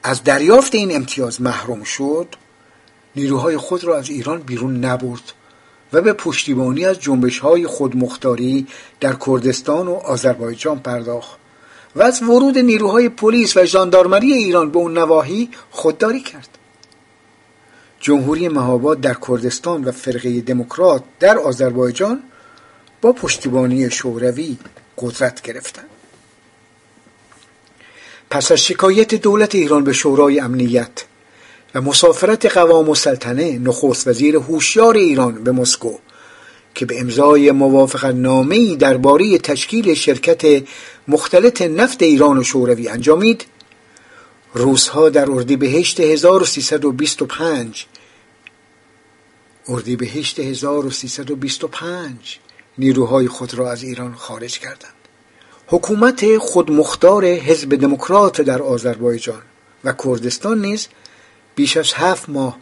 از 0.04 0.24
دریافت 0.24 0.76
این 0.76 0.96
امتیاز 0.96 1.42
محروم 1.42 1.84
شد 1.84 2.28
نیروهای 3.16 3.58
خود 3.58 3.84
را 3.84 3.98
از 3.98 4.10
ایران 4.10 4.40
بیرون 4.40 4.86
نبرد. 4.86 5.34
و 5.94 6.02
به 6.02 6.14
پشتیبانی 6.14 6.86
از 6.86 7.00
جنبش 7.00 7.40
های 7.40 7.68
خودمختاری 7.68 8.68
در 9.00 9.16
کردستان 9.26 9.88
و 9.88 9.94
آذربایجان 9.94 10.80
پرداخت 10.80 11.38
و 11.96 12.02
از 12.04 12.24
ورود 12.24 12.58
نیروهای 12.58 13.10
پلیس 13.10 13.58
و 13.58 13.66
ژاندارمری 13.66 14.34
ایران 14.34 14.72
به 14.72 14.78
اون 14.78 14.98
نواحی 14.98 15.50
خودداری 15.72 16.22
کرد. 16.22 16.50
جمهوری 18.00 18.48
مهاباد 18.48 19.02
در 19.02 19.16
کردستان 19.28 19.84
و 19.84 19.92
فرقه 19.92 20.42
دموکرات 20.42 21.04
در 21.20 21.38
آذربایجان 21.38 22.24
با 23.02 23.12
پشتیبانی 23.12 23.90
شوروی 23.90 24.58
قدرت 24.98 25.42
گرفتند. 25.42 25.90
پس 28.30 28.52
از 28.52 28.60
شکایت 28.60 29.16
دولت 29.16 29.56
ایران 29.56 29.84
به 29.84 29.94
شورای 29.94 30.40
امنیت 30.40 31.06
و 31.76 31.82
مسافرت 31.82 32.46
قوام 32.46 32.90
السلطنه 32.90 33.60
نخست 33.60 34.08
وزیر 34.08 34.36
هوشیار 34.36 34.96
ایران 34.96 35.44
به 35.44 35.52
مسکو 35.52 35.98
که 36.76 36.86
به 36.86 37.00
امضای 37.00 37.52
موافقت 37.52 38.16
نامه‌ای 38.16 38.76
درباره 38.76 39.38
تشکیل 39.38 39.94
شرکت 39.94 40.64
مختلط 41.08 41.62
نفت 41.62 42.04
ایران 42.04 42.38
و 42.38 42.44
شوروی 42.44 42.88
انجامید 42.88 43.46
روزها 44.54 45.10
در 45.10 45.32
اردیبهشت 45.32 46.00
1325 46.00 47.86
اردیبهشت 49.68 50.40
1325 50.40 52.40
نیروهای 52.78 53.28
خود 53.28 53.54
را 53.54 53.72
از 53.72 53.84
ایران 53.84 54.14
خارج 54.14 54.60
کردند. 54.60 54.94
حکومت 55.68 56.38
خودمختار 56.38 57.26
حزب 57.26 57.76
دموکرات 57.76 58.42
در 58.42 58.62
آذربایجان 58.62 59.42
و 59.84 59.94
کردستان 60.04 60.62
نیز 60.62 60.88
بیش 61.56 61.78
از 61.78 61.94
هفت 61.94 62.30
ماه 62.30 62.58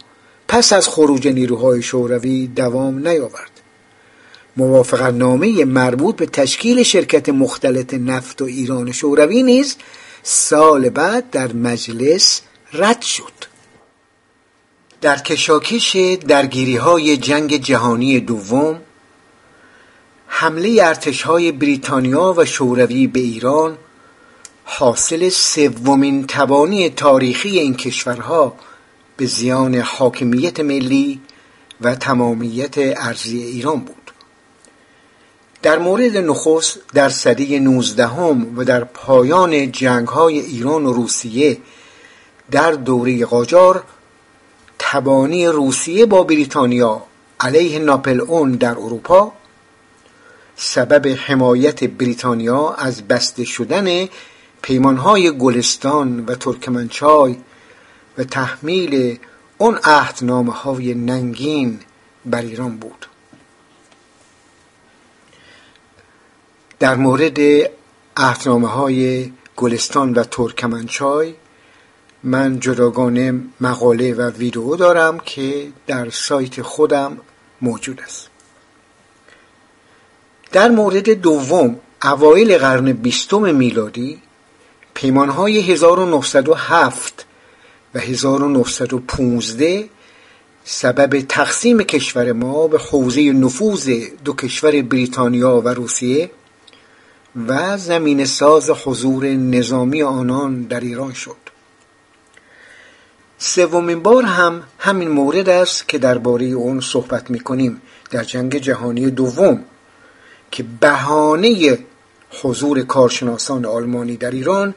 پس 0.48 0.72
از 0.72 0.88
خروج 0.88 1.28
نیروهای 1.28 1.82
شوروی 1.82 2.46
دوام 2.46 3.08
نیاورد. 3.08 3.50
موافقت 4.56 5.14
نامه 5.14 5.64
مربوط 5.64 6.16
به 6.16 6.26
تشکیل 6.26 6.82
شرکت 6.82 7.28
مختلط 7.28 7.94
نفت 7.94 8.42
و 8.42 8.44
ایران 8.44 8.92
شوروی 8.92 9.42
نیز 9.42 9.76
سال 10.22 10.88
بعد 10.88 11.30
در 11.30 11.52
مجلس 11.52 12.40
رد 12.72 13.02
شد. 13.02 13.54
در 15.00 15.18
کشاکش 15.18 15.96
درگیری 16.28 16.76
های 16.76 17.16
جنگ 17.16 17.56
جهانی 17.56 18.20
دوم 18.20 18.80
حمله 20.26 20.78
ارتش 20.82 21.22
های 21.22 21.52
بریتانیا 21.52 22.34
و 22.36 22.44
شوروی 22.44 23.06
به 23.06 23.20
ایران 23.20 23.78
حاصل 24.64 25.28
سومین 25.28 26.26
تبانی 26.26 26.90
تاریخی 26.90 27.58
این 27.58 27.74
کشورها 27.74 28.54
به 29.16 29.26
زیان 29.26 29.74
حاکمیت 29.74 30.60
ملی 30.60 31.20
و 31.80 31.94
تمامیت 31.94 32.74
ارزی 32.78 33.42
ایران 33.42 33.80
بود. 33.80 34.10
در 35.62 35.78
مورد 35.78 36.16
نخست 36.16 36.78
در 36.94 37.08
سده 37.08 37.58
نوزدهم 37.58 38.58
و 38.58 38.64
در 38.64 38.84
پایان 38.84 39.72
جنگ 39.72 40.08
های 40.08 40.40
ایران 40.40 40.86
و 40.86 40.92
روسیه 40.92 41.58
در 42.50 42.72
دوره 42.72 43.24
قاجار 43.24 43.84
تبانی 44.78 45.46
روسیه 45.46 46.06
با 46.06 46.22
بریتانیا 46.22 47.02
علیه 47.40 47.78
ناپل 47.78 48.20
اون 48.20 48.52
در 48.52 48.70
اروپا 48.70 49.32
سبب 50.56 51.16
حمایت 51.26 51.84
بریتانیا 51.84 52.70
از 52.70 53.02
بسته 53.08 53.44
شدن 53.44 54.08
پیمانهای 54.62 55.38
گلستان 55.38 56.24
و 56.26 56.34
ترکمنچای 56.34 57.36
و 58.18 58.24
تحمیل 58.24 59.18
اون 59.58 59.78
عهدنامه 59.84 60.52
های 60.52 60.94
ننگین 60.94 61.80
بر 62.26 62.42
ایران 62.42 62.76
بود. 62.76 63.06
در 66.78 66.94
مورد 66.94 67.38
عهدنامه 68.16 68.68
های 68.68 69.32
گلستان 69.56 70.12
و 70.12 70.24
ترکمنچای 70.24 71.34
من 72.22 72.60
جداگانه 72.60 73.40
مقاله 73.60 74.14
و 74.14 74.30
ویدیو 74.30 74.76
دارم 74.76 75.18
که 75.18 75.68
در 75.86 76.10
سایت 76.10 76.62
خودم 76.62 77.16
موجود 77.60 78.00
است. 78.00 78.28
در 80.52 80.68
مورد 80.68 81.10
دوم 81.10 81.80
اوایل 82.02 82.58
قرن 82.58 82.92
بیستم 82.92 83.54
میلادی 83.54 84.22
پیمانهای 84.94 85.60
1907 85.60 87.26
و 87.94 87.98
1915 87.98 89.88
سبب 90.64 91.20
تقسیم 91.20 91.82
کشور 91.82 92.32
ما 92.32 92.66
به 92.66 92.78
حوزه 92.78 93.32
نفوذ 93.32 93.90
دو 94.24 94.32
کشور 94.32 94.82
بریتانیا 94.82 95.60
و 95.60 95.68
روسیه 95.68 96.30
و 97.48 97.78
زمین 97.78 98.24
ساز 98.24 98.70
حضور 98.70 99.26
نظامی 99.26 100.02
آنان 100.02 100.62
در 100.62 100.80
ایران 100.80 101.12
شد. 101.12 101.36
سومین 103.38 104.00
بار 104.00 104.22
هم 104.22 104.62
همین 104.78 105.08
مورد 105.08 105.48
است 105.48 105.88
که 105.88 105.98
درباره 105.98 106.46
اون 106.46 106.80
صحبت 106.80 107.30
می 107.30 107.40
کنیم 107.40 107.82
در 108.10 108.24
جنگ 108.24 108.58
جهانی 108.58 109.10
دوم 109.10 109.64
که 110.50 110.64
بهانه 110.80 111.78
حضور 112.42 112.82
کارشناسان 112.82 113.64
آلمانی 113.64 114.16
در 114.16 114.30
ایران 114.30 114.74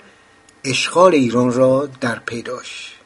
اشغال 0.63 1.13
ایران 1.13 1.53
را 1.53 1.89
در 2.01 2.19
پیداش 2.25 2.96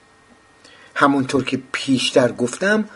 همونطور 0.95 1.43
که 1.43 1.60
پیشتر 1.71 2.32
گفتم 2.32 2.89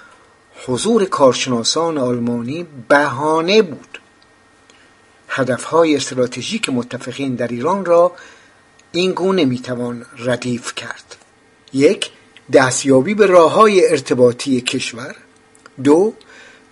حضور 0.65 1.05
کارشناسان 1.05 1.97
آلمانی 1.97 2.65
بهانه 2.87 3.61
بود. 3.61 3.99
هدفهای 5.29 5.95
استراتژیک 5.95 6.69
متفقین 6.69 7.35
در 7.35 7.47
ایران 7.47 7.85
را 7.85 8.11
این 8.91 9.11
گونه 9.11 9.45
می‌توان 9.45 10.05
ردیف 10.17 10.75
کرد. 10.75 11.15
یک 11.73 12.11
دستیابی 12.53 13.13
به 13.13 13.25
راه 13.25 13.51
های 13.51 13.89
ارتباطی 13.89 14.61
کشور. 14.61 15.15
دو 15.83 16.13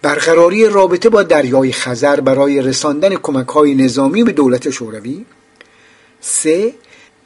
برقراری 0.02 0.70
رابطه 0.70 1.10
با 1.10 1.24
دریای 1.24 1.72
خزر 1.72 2.20
برای 2.20 2.62
رساندن 2.62 3.16
کمک 3.16 3.48
های 3.48 3.76
نظامی 3.76 4.24
به 4.24 4.32
دولت 4.32 4.70
شوروی. 4.70 5.26
سه 6.22 6.74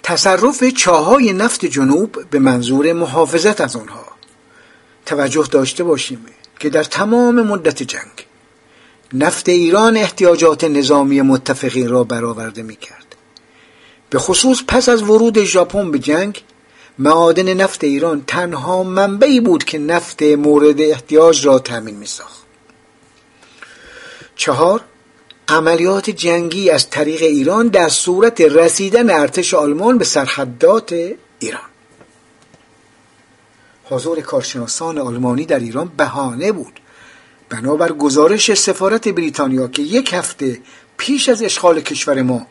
تصرف 0.08 0.64
چاهای 0.64 1.34
نفت 1.34 1.66
جنوب 1.66 2.30
به 2.30 2.40
منظور 2.40 2.94
محافظت 2.94 3.62
از 3.62 3.76
آنها. 3.76 4.06
توجه 5.06 5.48
داشته 5.52 5.84
باشیم 5.84 6.26
که 6.60 6.70
در 6.70 6.84
تمام 6.84 7.42
مدت 7.42 7.84
جنگ 7.84 8.26
نفت 9.14 9.50
ایران 9.50 9.98
احتیاجات 9.98 10.64
نظامی 10.64 11.22
متفقین 11.22 11.90
را 11.90 12.04
برآورده 12.04 12.64
می 12.64 12.76
کرد 12.76 13.16
به 14.10 14.20
خصوص 14.20 14.64
پس 14.68 14.90
از 14.90 15.02
ورود 15.02 15.44
ژاپن 15.44 15.92
به 15.92 16.00
جنگ 16.00 16.44
معادن 17.00 17.54
نفت 17.54 17.84
ایران 17.84 18.24
تنها 18.28 18.84
منبعی 18.84 19.40
بود 19.40 19.64
که 19.64 19.80
نفت 19.80 20.24
مورد 20.24 20.82
احتیاج 20.82 21.46
را 21.46 21.60
تأمین 21.60 21.96
می 21.96 22.06
ساخت 22.06 22.46
چهار 24.36 24.82
عملیات 25.50 26.10
جنگی 26.10 26.70
از 26.70 26.90
طریق 26.90 27.22
ایران 27.22 27.68
در 27.68 27.90
صورت 27.90 28.42
رسیدن 28.42 29.10
ارتش 29.10 29.54
آلمان 29.54 29.98
به 29.98 30.06
سرحدات 30.06 30.94
ایران. 31.40 31.62
حضور 33.86 34.22
کارشناسان 34.22 34.98
آلمانی 34.98 35.46
در 35.46 35.60
ایران 35.60 35.92
بهانه 35.98 36.52
بود. 36.52 36.80
بنابر 37.50 37.92
گزارش 37.92 38.54
سفارت 38.54 39.08
بریتانیا 39.08 39.68
که 39.68 39.82
یک 39.82 40.14
هفته 40.14 40.60
پیش 40.98 41.30
از 41.30 41.44
اشغال 41.44 41.82
کشور 41.82 42.22
ما 42.22 42.48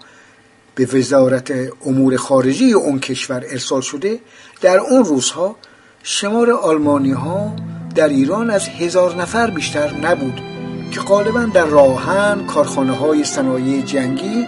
به 0.74 0.86
وزارت 0.86 1.52
امور 1.86 2.16
خارجی 2.16 2.72
اون 2.72 3.00
کشور 3.00 3.44
ارسال 3.50 3.80
شده 3.80 4.20
در 4.60 4.78
اون 4.78 5.04
روزها 5.04 5.56
شمار 6.02 6.50
آلمانی 6.50 7.12
ها 7.12 7.56
در 7.94 8.08
ایران 8.08 8.50
از 8.50 8.68
هزار 8.68 9.14
نفر 9.14 9.50
بیشتر 9.50 9.94
نبود. 9.94 10.55
که 10.90 11.00
غالبا 11.00 11.44
در 11.54 11.64
راهن 11.64 12.46
کارخانه 12.46 12.92
های 12.92 13.24
صنایع 13.24 13.82
جنگی 13.82 14.46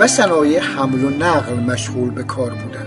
و 0.00 0.06
صنایع 0.06 0.60
حمل 0.60 1.04
و 1.04 1.10
نقل 1.10 1.54
مشغول 1.54 2.10
به 2.10 2.22
کار 2.22 2.50
بودند. 2.50 2.85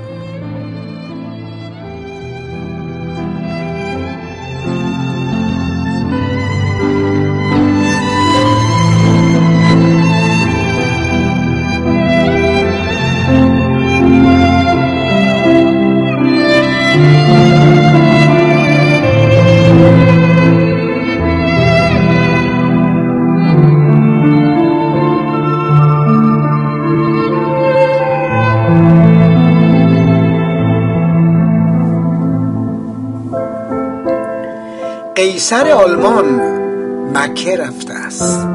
آلمان 35.99 36.41
مکه 37.17 37.57
رفته 37.57 37.93
است. 37.93 38.45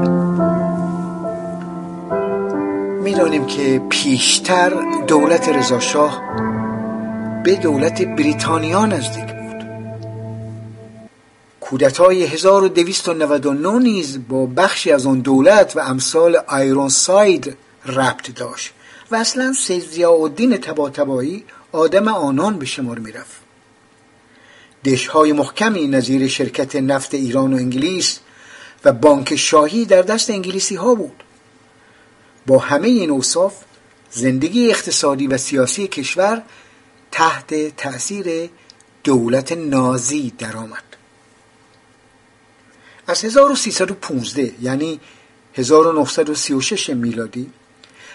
می‌دانیم 3.03 3.47
که 3.47 3.83
پیشتر 3.89 4.73
دولت 5.07 5.49
رضاشاه 5.49 6.23
به 7.45 7.57
دولت 7.57 8.03
بریتانیا 8.03 8.87
نزدیک 8.87 9.27
بود. 9.27 9.65
کودتای 11.61 12.25
1299 12.25 13.79
نیز 13.79 14.29
با 14.29 14.47
بخشی 14.47 14.93
از 14.93 15.07
آن 15.07 15.21
دولت 15.21 15.77
و 15.77 15.81
امثال 15.81 16.37
آیرون 16.47 16.89
ساید 16.89 17.57
ربط 17.87 18.35
داشت 18.35 18.73
و 19.11 19.17
اصلا 19.17 19.53
سید 19.53 20.05
الدین 20.05 20.57
تباتبایی 20.57 21.45
آدم 21.73 22.09
آنان 22.09 22.59
به 22.59 22.67
شمار 22.67 22.99
می‌رفت. 22.99 23.44
دشهای 24.85 25.33
محکمی 25.33 25.87
نظیر 25.87 26.29
شرکت 26.29 26.77
نفت 26.77 27.15
ایران 27.15 27.53
و 27.53 27.57
انگلیس 27.57 28.21
و 28.85 28.93
بانک 28.93 29.37
شاهی 29.37 29.85
در 29.85 30.03
دست 30.03 30.31
انگلیسی 30.31 30.75
ها 30.75 30.95
بود 30.95 31.23
با 32.47 32.59
همه 32.59 32.89
این 32.89 33.11
اوصاف 33.11 33.55
زندگی 34.11 34.71
اقتصادی 34.71 35.27
و 35.27 35.39
سیاسی 35.39 35.89
کشور 35.89 36.43
تحت 37.11 37.77
تأثیر 37.77 38.51
دولت 39.05 39.53
نازی 39.53 40.33
درآمد. 40.39 40.83
از 43.07 43.25
1315 43.25 44.53
یعنی 44.63 45.01
1936 45.55 46.91
میلادی 46.91 47.51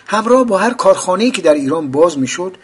همراه 0.08 0.44
با 0.44 0.58
هر 0.58 0.74
کارخانه‌ای 0.74 1.32
که 1.32 1.42
در 1.42 1.54
ایران 1.54 1.92
باز 1.92 2.18
می‌شد 2.18 2.58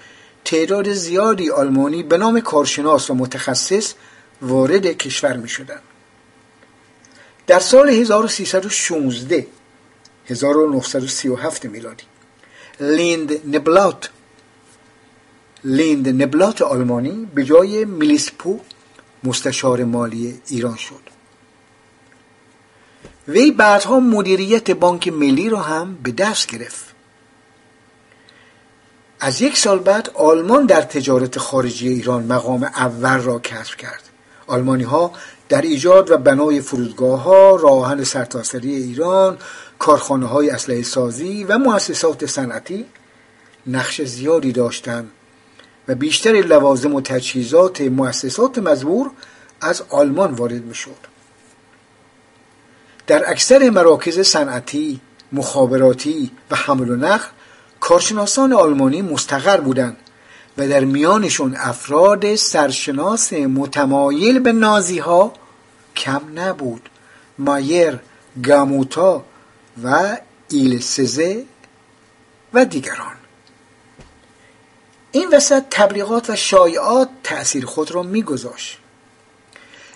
تعداد 0.46 0.94
زیادی 0.94 1.50
آلمانی 1.50 2.04
به 2.04 2.18
نام 2.18 2.40
کارشناس 2.40 3.10
و 3.10 3.14
متخصص 3.14 3.94
وارد 4.42 4.86
کشور 4.86 5.38
می 5.38 5.50
شدن. 5.50 5.80
در 7.48 7.60
سال 7.60 7.90
1316 7.90 9.48
1937 10.28 11.66
میلادی 11.66 12.04
لیند 12.80 13.56
نبلات 13.56 14.10
لیند 15.64 16.24
نبلات 16.24 16.62
آلمانی 16.62 17.28
به 17.36 17.44
جای 17.44 17.86
میلیسپو 17.86 18.60
مستشار 19.24 19.84
مالی 19.84 20.42
ایران 20.48 20.76
شد 20.76 21.00
وی 23.28 23.52
بعدها 23.52 24.00
مدیریت 24.00 24.72
بانک 24.72 25.08
ملی 25.08 25.50
را 25.50 25.60
هم 25.60 25.98
به 26.04 26.12
دست 26.12 26.48
گرفت 26.48 26.95
از 29.20 29.42
یک 29.42 29.58
سال 29.58 29.80
بعد 29.80 30.12
آلمان 30.14 30.66
در 30.66 30.82
تجارت 30.82 31.40
خارجی 31.40 31.90
ایران 31.90 32.24
مقام 32.24 32.64
اول 32.64 33.22
را 33.22 33.40
کسب 33.40 33.76
کرد. 33.76 34.02
آلمانی 34.48 34.84
ها 34.84 35.12
در 35.50 35.62
ایجاد 35.62 36.12
و 36.12 36.18
بنای 36.18 36.62
فرودگاه 36.62 37.22
ها 37.24 37.56
راهن 37.56 38.04
سرتاسری 38.04 38.76
ایران 38.76 39.38
کارخانه 39.80 40.26
های 40.26 40.50
اسلحه 40.50 40.84
سازی 40.84 41.44
و 41.44 41.58
مؤسسات 41.58 42.26
صنعتی 42.26 42.86
نقش 43.68 44.02
زیادی 44.02 44.52
داشتند 44.52 45.12
و 45.88 45.96
بیشتر 45.96 46.32
لوازم 46.32 46.94
و 46.94 47.02
تجهیزات 47.02 47.82
مؤسسات 47.82 48.58
مزبور 48.60 49.12
از 49.62 49.84
آلمان 49.90 50.34
وارد 50.34 50.64
می‌شد. 50.64 51.16
در 53.08 53.30
اکثر 53.30 53.70
مراکز 53.70 54.20
صنعتی 54.20 55.02
مخابراتی 55.32 56.32
و 56.52 56.56
حمل 56.56 56.90
و 56.90 56.96
نقل 56.96 57.26
کارشناسان 57.86 58.54
آلمانی 58.54 59.02
مستقر 59.02 59.58
بودند 59.58 59.98
و 60.58 60.68
در 60.68 60.80
میانشون 60.80 61.56
افراد 61.56 62.36
سرشناس 62.36 63.34
متمایل 63.34 64.40
به 64.40 64.52
نازی 64.52 65.00
ها 65.00 65.34
کم 65.96 66.22
نبود. 66.36 66.90
مایر 67.40 68.00
گاموتا 68.44 69.26
و 69.84 70.18
ایل 70.50 70.80
سزه 70.80 71.44
و 72.54 72.66
دیگران. 72.66 73.16
این 75.12 75.30
وسط 75.32 75.64
تبلیغات 75.72 76.30
و 76.30 76.36
شایعات 76.36 77.10
تأثیر 77.24 77.66
خود 77.66 77.92
را 77.92 78.04
میگذاشت. 78.04 78.78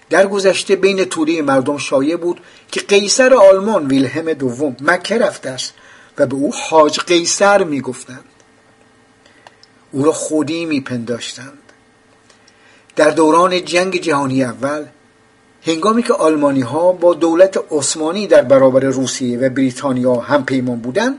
در 0.09 0.27
گذشته 0.27 0.75
بین 0.75 1.03
توده 1.03 1.41
مردم 1.41 1.77
شایع 1.77 2.15
بود 2.15 2.41
که 2.71 2.79
قیصر 2.79 3.33
آلمان 3.33 3.87
ویلهم 3.87 4.33
دوم 4.33 4.75
مکه 4.81 5.17
رفته 5.17 5.49
است 5.49 5.73
و 6.19 6.25
به 6.25 6.35
او 6.35 6.53
حاج 6.53 6.99
قیصر 6.99 7.63
می‌گفتند. 7.63 8.25
او 9.91 10.03
را 10.03 10.11
خودی 10.11 10.65
میپنداشتند. 10.65 11.57
در 12.95 13.09
دوران 13.09 13.65
جنگ 13.65 14.01
جهانی 14.01 14.43
اول 14.43 14.85
هنگامی 15.61 16.03
که 16.03 16.13
آلمانی 16.13 16.61
ها 16.61 16.91
با 16.91 17.13
دولت 17.13 17.59
عثمانی 17.71 18.27
در 18.27 18.41
برابر 18.41 18.79
روسیه 18.79 19.39
و 19.39 19.49
بریتانیا 19.49 20.15
هم 20.15 20.45
پیمان 20.45 20.79
بودند 20.79 21.17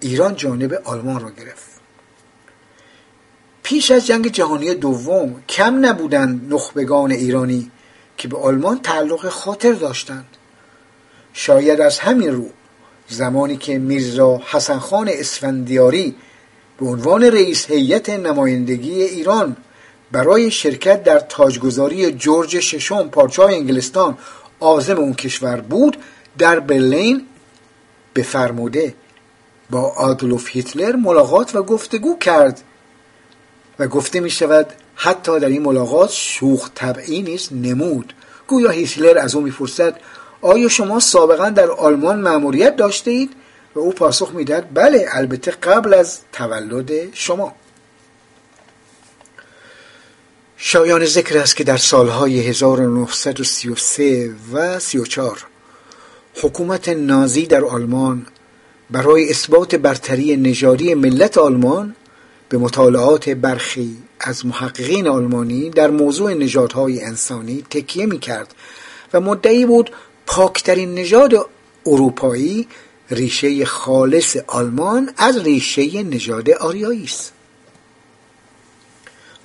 ایران 0.00 0.36
جانب 0.36 0.72
آلمان 0.84 1.20
را 1.20 1.30
گرفت. 1.30 1.70
پیش 3.62 3.90
از 3.90 4.06
جنگ 4.06 4.28
جهانی 4.28 4.74
دوم 4.74 5.42
کم 5.48 5.86
نبودند 5.86 6.54
نخبگان 6.54 7.10
ایرانی 7.10 7.70
که 8.16 8.28
به 8.28 8.38
آلمان 8.38 8.78
تعلق 8.78 9.28
خاطر 9.28 9.72
داشتند. 9.72 10.26
شاید 11.32 11.80
از 11.80 11.98
همین 11.98 12.32
رو 12.32 12.50
زمانی 13.10 13.56
که 13.56 13.78
میرزا 13.78 14.40
حسن 14.50 14.78
خان 14.78 15.08
اسفندیاری 15.12 16.14
به 16.80 16.86
عنوان 16.86 17.24
رئیس 17.24 17.70
هیئت 17.70 18.10
نمایندگی 18.10 19.02
ایران 19.02 19.56
برای 20.12 20.50
شرکت 20.50 21.02
در 21.02 21.18
تاجگذاری 21.18 22.12
جورج 22.12 22.60
ششم 22.60 23.08
پادشاه 23.08 23.52
انگلستان 23.52 24.18
عازم 24.60 24.96
اون 24.96 25.14
کشور 25.14 25.60
بود 25.60 25.96
در 26.38 26.60
برلین 26.60 27.26
به 28.14 28.22
فرموده 28.22 28.94
با 29.70 29.80
آدولف 29.80 30.48
هیتلر 30.48 30.96
ملاقات 30.96 31.54
و 31.54 31.62
گفتگو 31.62 32.18
کرد 32.18 32.62
و 33.78 33.88
گفته 33.88 34.20
می 34.20 34.30
شود 34.30 34.66
حتی 34.94 35.40
در 35.40 35.48
این 35.48 35.62
ملاقات 35.62 36.10
شوخ 36.10 36.70
طبعی 36.74 37.22
نیست 37.22 37.52
نمود. 37.52 38.12
گویا 38.46 38.70
هیتلر 38.70 39.18
از 39.18 39.34
او 39.34 39.40
می‌پرسد 39.40 40.00
آیا 40.40 40.68
شما 40.68 41.00
سابقا 41.00 41.50
در 41.50 41.70
آلمان 41.70 42.20
مأموریت 42.20 42.76
داشته 42.76 43.10
اید 43.10 43.30
و 43.74 43.78
او 43.78 43.92
پاسخ 43.92 44.30
می‌دهد 44.34 44.74
بله 44.74 45.06
البته 45.12 45.50
قبل 45.50 45.94
از 45.94 46.18
تولد 46.32 47.14
شما. 47.14 47.54
شایان 50.56 51.04
ذکر 51.04 51.38
است 51.38 51.56
که 51.56 51.64
در 51.64 51.76
سالهای 51.76 52.40
1933 52.40 54.30
و 54.52 54.78
34 54.78 55.46
حکومت 56.42 56.88
نازی 56.88 57.46
در 57.46 57.64
آلمان 57.64 58.26
برای 58.90 59.30
اثبات 59.30 59.74
برتری 59.74 60.36
نژادی 60.36 60.94
ملت 60.94 61.38
آلمان 61.38 61.96
به 62.48 62.58
مطالعات 62.58 63.28
برخی 63.28 63.96
از 64.20 64.46
محققین 64.46 65.08
آلمانی 65.08 65.70
در 65.70 65.90
موضوع 65.90 66.34
نژادهای 66.34 67.04
انسانی 67.04 67.64
تکیه 67.70 68.06
می 68.06 68.18
کرد 68.18 68.54
و 69.12 69.20
مدعی 69.20 69.66
بود 69.66 69.90
پاکترین 70.32 70.94
نژاد 70.94 71.34
اروپایی 71.86 72.68
ریشه 73.10 73.64
خالص 73.64 74.36
آلمان 74.46 75.12
از 75.16 75.36
ریشه 75.36 76.02
نژاد 76.02 76.50
آریایی 76.50 77.04
است. 77.04 77.32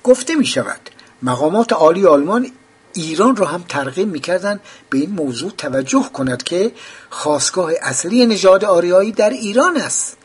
گفته 0.04 0.34
می 0.34 0.46
شود 0.46 0.90
مقامات 1.22 1.72
عالی 1.72 2.06
آلمان 2.06 2.50
ایران 2.92 3.36
را 3.36 3.46
هم 3.46 3.64
ترغیب 3.68 4.08
می‌کردند 4.08 4.60
به 4.90 4.98
این 4.98 5.10
موضوع 5.10 5.50
توجه 5.50 6.10
کند 6.12 6.42
که 6.42 6.72
خواستگاه 7.10 7.72
اصلی 7.82 8.26
نژاد 8.26 8.64
آریایی 8.64 9.12
در 9.12 9.30
ایران 9.30 9.76
است. 9.76 10.16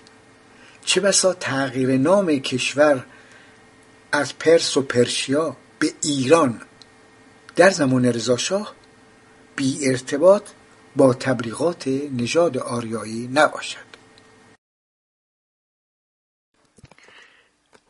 چه 0.86 1.02
بسا 1.02 1.34
تغییر 1.34 1.98
نام 1.98 2.40
کشور 2.40 3.06
از 4.12 4.38
پرس 4.40 4.78
و 4.78 4.82
پرشیا 4.82 5.56
به 5.80 5.94
ایران 6.02 6.62
در 7.56 7.70
زمان 7.70 8.06
رضاشاه 8.06 8.81
بی 9.56 9.90
ارتباط 9.90 10.50
با 10.96 11.14
تبلیغات 11.14 11.88
نژاد 11.88 12.58
آریایی 12.58 13.28
نباشد. 13.34 13.92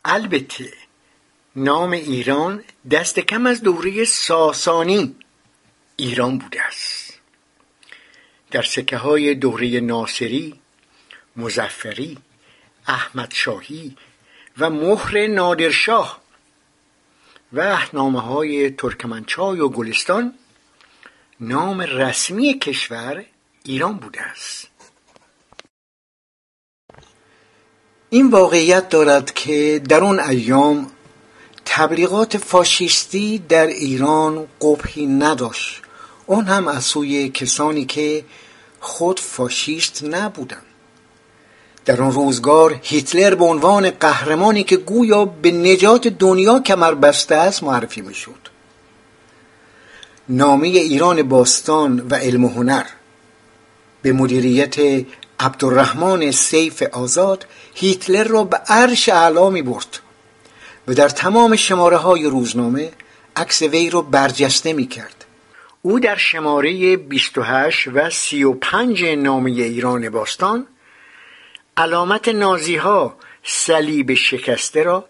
البته 0.05 0.73
نام 1.55 1.91
ایران 1.91 2.63
دست 2.91 3.19
کم 3.19 3.45
از 3.45 3.61
دوره 3.61 4.05
ساسانی 4.05 5.15
ایران 5.97 6.37
بوده 6.37 6.61
است. 6.61 7.13
در 8.51 8.61
سکه 8.61 8.97
های 8.97 9.35
دوره 9.35 9.79
ناصری 9.79 10.59
مزفری 11.35 12.17
احمد 12.87 13.33
شاهی 13.33 13.95
و 14.57 14.69
مهر 14.69 15.27
نادرشاه 15.27 16.21
و 17.53 17.77
نامه 17.93 18.21
های 18.21 18.71
ترکمنچای 18.71 19.59
و 19.59 19.69
گلستان 19.69 20.33
نام 21.43 21.81
رسمی 21.81 22.59
کشور 22.59 23.25
ایران 23.63 23.93
بوده 23.93 24.21
است. 24.21 24.67
این 28.09 28.29
واقعیت 28.29 28.89
دارد 28.89 29.33
که 29.33 29.81
در 29.89 30.03
اون 30.03 30.19
ایام 30.19 30.91
تبلیغات 31.65 32.37
فاشیستی 32.37 33.37
در 33.37 33.67
ایران 33.67 34.47
قبحی 34.61 35.05
نداشت. 35.05 35.81
اون 36.25 36.45
هم 36.45 36.67
از 36.67 36.83
سوی 36.83 37.29
کسانی 37.29 37.85
که 37.85 38.25
خود 38.79 39.19
فاشیست 39.19 40.03
نبودند. 40.03 40.65
در 41.85 42.01
آن 42.01 42.11
روزگار 42.11 42.79
هیتلر 42.83 43.35
به 43.35 43.45
عنوان 43.45 43.89
قهرمانی 43.89 44.63
که 44.63 44.77
گویا 44.77 45.25
به 45.25 45.51
نجات 45.51 46.07
دنیا 46.07 46.59
کمر 46.59 46.93
بسته 46.93 47.35
است 47.35 47.63
معرفی 47.63 48.01
می‌شد. 48.01 48.50
نامه 50.31 50.67
ایران 50.67 51.23
باستان 51.23 52.07
و 52.09 52.15
علم 52.15 52.45
و 52.45 52.49
هنر. 52.49 52.83
به 54.01 54.11
مدیریت 54.11 55.05
عبدالرحمن 55.39 56.31
سیف 56.31 56.83
آزاد 56.83 57.45
هیتلر 57.73 58.23
را 58.23 58.43
به 58.43 58.57
عرش 58.57 59.09
اعلا 59.09 59.49
می 59.49 59.61
برد 59.61 59.99
و 60.87 60.93
در 60.93 61.09
تمام 61.09 61.55
شماره 61.55 61.97
های 61.97 62.25
روزنامه 62.25 62.91
عکس 63.35 63.61
وی 63.61 63.89
را 63.89 64.01
برجسته 64.01 64.73
می 64.73 64.87
کرد. 64.87 65.25
او 65.81 65.99
در 65.99 66.15
شماره 66.15 66.97
28 66.97 67.87
و 67.87 68.09
35 68.09 69.03
نامه 69.03 69.51
ایران 69.51 70.09
باستان 70.09 70.67
علامت 71.77 72.27
نازی 72.27 72.75
ها 72.75 73.17
صلیب 73.43 74.13
شکسته 74.13 74.83
را 74.83 75.05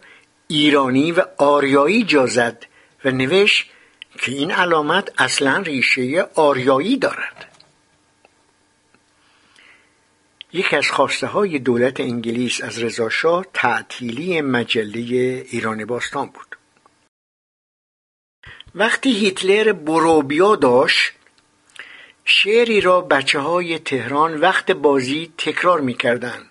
ایرانی 0.48 1.12
و 1.12 1.26
آریایی 1.38 2.04
جازد 2.04 2.66
و 3.06 3.12
نوشت 3.12 3.66
که 4.18 4.32
این 4.32 4.52
علامت 4.52 5.12
اصلا 5.18 5.58
ریشه 5.58 6.22
آریایی 6.36 6.98
دارد. 6.98 7.52
یک 10.54 10.74
از 10.74 10.92
خواسته 10.92 11.28
های 11.28 11.60
دولت 11.60 12.00
انگلیس 12.00 12.62
از 12.62 12.84
رضاشاه 12.84 13.46
تعطیلی 13.54 14.42
مجله 14.42 15.00
ایران 15.50 15.86
باستان 15.86 16.26
بود. 16.26 16.58
وقتی 18.76 19.12
هیتلر 19.12 19.72
بروبیا 19.72 20.56
داشت 20.56 21.12
شعری 22.26 22.82
را 22.82 23.02
بچه 23.02 23.40
های 23.40 23.80
تهران 23.80 24.40
وقت 24.40 24.72
بازی 24.72 25.34
تکرار 25.38 25.82
می‌کردند 25.82 26.46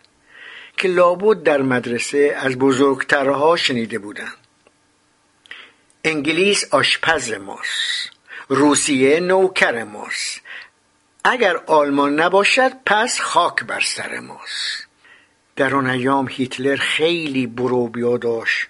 که 0.77 0.89
لابد 0.89 1.43
در 1.43 1.63
مدرسه 1.63 2.37
از 2.37 2.59
بزرگترها 2.59 3.57
شنیده 3.57 3.99
بودند. 3.99 4.40
انگلیس 6.05 6.75
آشپز 6.75 7.33
ماست. 7.33 8.11
روسیه 8.49 9.21
نوکر 9.21 9.85
ماست. 9.85 10.41
اگر 11.25 11.57
آلمان 11.57 12.21
نباشد 12.21 12.73
پس 12.87 13.21
خاک 13.21 13.65
بر 13.65 13.81
سر 13.81 14.21
ماست. 14.21 14.87
در 15.57 15.75
آن 15.75 15.87
ایام 15.87 16.29
هیتلر 16.31 16.77
خیلی 16.77 17.47
بروبیا 17.47 18.17
داشت 18.17 18.67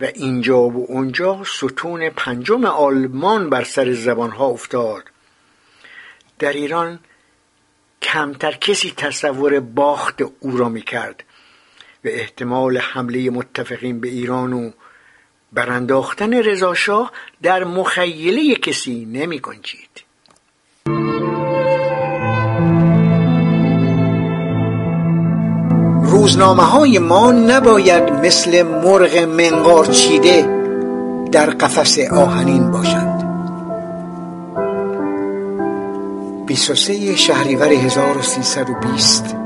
و 0.00 0.04
اینجا 0.04 0.58
و 0.58 0.86
اونجا 0.88 1.44
ستون 1.44 2.10
پنجم 2.10 2.64
آلمان 2.64 3.50
بر 3.50 3.64
سر 3.64 3.92
زبانها 3.92 4.46
افتاد. 4.46 5.04
در 6.38 6.52
ایران 6.52 6.98
کمتر 8.02 8.52
کسی 8.52 8.90
تصور 8.96 9.60
باخت 9.60 10.22
او 10.40 10.56
را 10.56 10.68
می 10.68 10.82
کرد 10.82 11.24
و 12.04 12.08
احتمال 12.08 12.78
حمله 12.78 13.30
متفقین 13.30 14.00
به 14.00 14.08
ایران 14.08 14.52
و 14.52 14.70
برانداختن 15.52 16.34
رضاشاه 16.34 17.12
در 17.42 17.64
مخیله 17.64 18.54
کسی 18.54 19.04
نمی 19.04 19.38
گنجید 19.38 20.04
روزنامه 26.02 26.62
های 26.62 26.98
ما 26.98 27.32
نباید 27.32 28.02
مثل 28.12 28.62
مرغ 28.62 29.16
منقار 29.16 29.86
چیده 29.86 30.58
در 31.32 31.50
قفس 31.50 31.98
آهنین 31.98 32.70
باشند. 32.70 33.18
23 36.46 37.16
شهریور 37.16 37.72
1320 37.72 39.36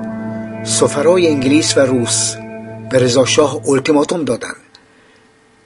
سفرای 0.64 1.28
انگلیس 1.28 1.76
و 1.76 1.80
روس 1.80 2.36
به 2.90 2.98
رضاشاه 2.98 3.68
التیماتوم 3.68 4.24
دادند. 4.24 4.61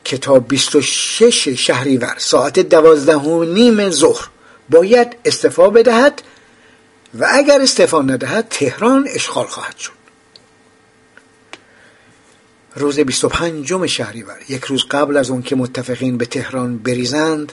که 0.06 0.18
تا 0.18 0.38
26 0.38 1.48
شهریور 1.48 2.14
ساعت 2.18 2.58
دوازده 2.58 3.16
و 3.16 3.44
نیم 3.44 3.90
ظهر 3.90 4.28
باید 4.70 5.16
استفا 5.24 5.70
بدهد 5.70 6.22
و 7.18 7.26
اگر 7.30 7.60
استفا 7.60 8.02
ندهد 8.02 8.46
تهران 8.50 9.08
اشغال 9.14 9.46
خواهد 9.46 9.76
شد 9.76 9.92
روز 12.74 13.00
25 13.00 13.86
شهریور 13.86 14.38
یک 14.48 14.64
روز 14.64 14.84
قبل 14.90 15.16
از 15.16 15.30
اون 15.30 15.42
که 15.42 15.56
متفقین 15.56 16.18
به 16.18 16.26
تهران 16.26 16.78
بریزند 16.78 17.52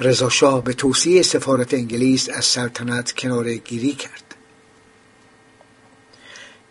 رضاشاه 0.00 0.64
به 0.64 0.72
توصیه 0.72 1.22
سفارت 1.22 1.74
انگلیس 1.74 2.28
از 2.28 2.44
سلطنت 2.44 3.12
کناره 3.12 3.56
گیری 3.56 3.92
کرد 3.92 4.34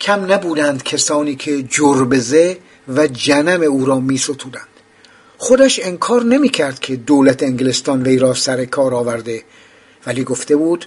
کم 0.02 0.32
نبودند 0.32 0.84
کسانی 0.84 1.36
که 1.36 1.64
جربزه 1.64 2.58
و 2.88 3.08
جنم 3.08 3.62
او 3.62 3.86
را 3.86 4.00
می 4.00 4.18
ستودند. 4.18 4.69
خودش 5.42 5.80
انکار 5.84 6.24
نمی 6.24 6.50
کرد 6.50 6.80
که 6.80 6.96
دولت 6.96 7.44
انگلستان 7.44 8.04
وی 8.04 8.18
را 8.18 8.34
سر 8.34 8.66
کار 8.66 8.94
آورده 8.94 9.44
ولی 10.06 10.24
گفته 10.24 10.56
بود 10.56 10.86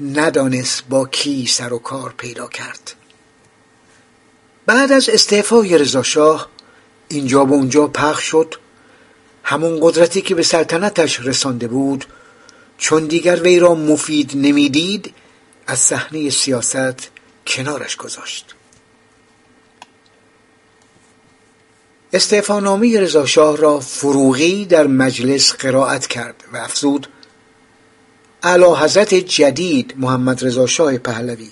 ندانست 0.00 0.84
با 0.88 1.06
کی 1.06 1.46
سر 1.46 1.72
و 1.72 1.78
کار 1.78 2.14
پیدا 2.16 2.48
کرد. 2.48 2.94
بعد 4.66 4.92
از 4.92 5.08
استعفای 5.08 5.78
رضاشاه 5.78 6.48
اینجا 7.08 7.44
به 7.44 7.52
اونجا 7.52 7.86
پخش 7.86 8.24
شد. 8.24 8.54
همون 9.44 9.78
قدرتی 9.82 10.22
که 10.22 10.34
به 10.34 10.42
سلطنتش 10.42 11.20
رسانده 11.20 11.68
بود 11.68 12.04
چون 12.78 13.06
دیگر 13.06 13.42
وی 13.42 13.58
را 13.58 13.74
مفید 13.74 14.30
نمی‌دید 14.34 15.14
از 15.66 15.78
صحنه 15.78 16.30
سیاست 16.30 17.10
کنارش 17.46 17.96
گذاشت. 17.96 18.54
استعفانامه 22.12 23.00
رضاشاه 23.00 23.56
را 23.56 23.80
فروغی 23.80 24.64
در 24.64 24.86
مجلس 24.86 25.52
قرائت 25.52 26.06
کرد 26.06 26.44
و 26.52 26.56
افزود 26.56 27.06
اعلی 28.42 28.64
حضرت 28.64 29.14
جدید 29.14 29.94
محمد 29.96 30.44
رضا 30.44 30.66
شاه 30.66 30.98
پهلوی 30.98 31.50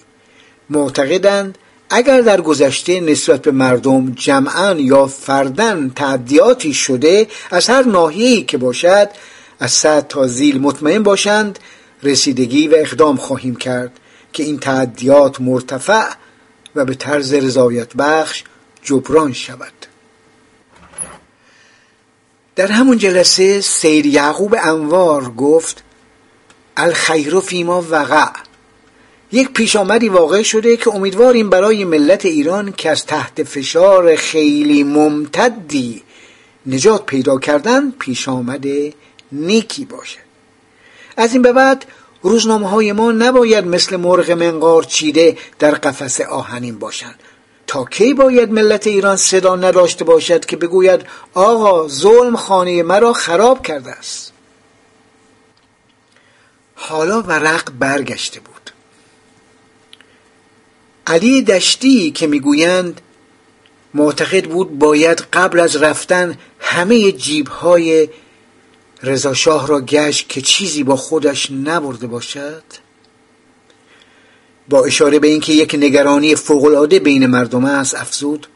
معتقدند 0.71 1.59
اگر 1.91 2.21
در 2.21 2.41
گذشته 2.41 3.01
نسبت 3.01 3.43
به 3.43 3.51
مردم 3.51 4.13
جمعا 4.13 4.73
یا 4.73 5.07
فردن 5.07 5.93
تعدیاتی 5.97 6.75
شده 6.75 7.27
از 7.51 7.69
هر 7.69 7.83
ناحیه‌ای 7.83 8.43
که 8.43 8.59
باشد 8.59 9.09
از 9.61 9.73
صد 9.73 10.07
تا 10.09 10.27
زیل 10.27 10.61
مطمئن 10.61 11.03
باشند 11.03 11.59
رسیدگی 12.03 12.69
و 12.69 12.75
اقدام 12.77 13.17
خواهیم 13.17 13.57
کرد 13.57 13.93
که 14.33 14.43
این 14.43 14.59
تعدیات 14.59 15.41
مرتفع 15.41 16.11
و 16.75 16.85
به 16.85 16.95
طرز 16.95 17.35
رضایت 17.35 17.95
بخش 17.95 18.45
جبران 18.83 19.33
شود. 19.33 19.78
در 22.59 22.67
همون 22.67 22.99
جلسه 22.99 23.61
سید 23.61 24.07
یعقوب 24.07 24.55
انوار 24.63 25.31
گفت 25.31 25.85
الخیر 26.77 27.41
فیما 27.41 27.85
وقع. 27.91 28.27
یک 29.33 29.53
پیش 29.53 29.77
آمدی 29.77 30.09
واقع 30.09 30.43
شده 30.43 30.77
که 30.77 30.95
امیدواریم 30.95 31.51
برای 31.51 31.85
ملت 31.85 32.27
ایران 32.27 32.73
که 32.73 32.91
از 32.91 33.07
تحت 33.07 33.43
فشار 33.43 34.17
خیلی 34.17 34.83
ممتدی 34.83 36.03
نجات 36.67 37.07
پیدا 37.07 37.39
کردن 37.39 37.91
پیش 37.91 38.29
آمده 38.29 38.93
نیکی 39.33 39.85
باشه 39.85 40.19
از 41.17 41.33
این 41.33 41.43
به 41.43 41.53
بعد 41.53 41.85
روزنامه 42.23 42.69
های 42.69 42.93
ما 42.93 43.13
نباید 43.13 43.67
مثل 43.67 43.97
مرغ 43.97 44.31
منقار 44.31 44.83
چیده 44.83 45.37
در 45.59 45.71
قفس 45.71 46.21
آهنین 46.21 46.79
باشند. 46.79 47.21
تا 47.69 47.85
کی 47.85 48.15
باید 48.15 48.53
ملت 48.53 48.87
ایران 48.87 49.17
صدا 49.17 49.57
نداشته 49.57 50.05
باشد 50.05 50.45
که 50.45 50.57
بگوید 50.57 51.01
آقا 51.35 51.89
ظلم 51.89 52.37
خانه 52.37 52.83
مرا 52.83 53.13
خراب 53.13 53.67
کرده 53.67 53.91
است. 53.91 54.33
حالا 56.75 57.23
ورق 57.23 57.71
برگشته 57.79 58.41
بود. 58.41 58.71
علی 61.07 61.43
دشتی 61.43 62.11
که 62.11 62.27
می‌گویند 62.27 63.01
معتقد 63.95 64.45
بود 64.45 64.79
باید 64.79 65.19
قبل 65.33 65.61
از 65.61 65.77
رفتن 65.77 66.39
همه 66.61 67.13
جیبهای 67.13 68.09
رضاشاه 69.03 69.67
را 69.67 69.81
گشت 69.81 70.29
که 70.29 70.41
چیزی 70.41 70.83
با 70.83 70.97
خودش 70.97 71.51
نبرده 71.51 72.07
باشد. 72.07 72.63
با 74.69 74.85
اشاره 74.85 75.19
به 75.19 75.29
اینکه 75.29 75.53
یک 75.53 75.75
نگرانی 75.75 76.35
فوقالعاده 76.35 76.99
بین 76.99 77.27
مردم 77.27 77.65
است 77.65 77.95
افزود. 77.95 78.47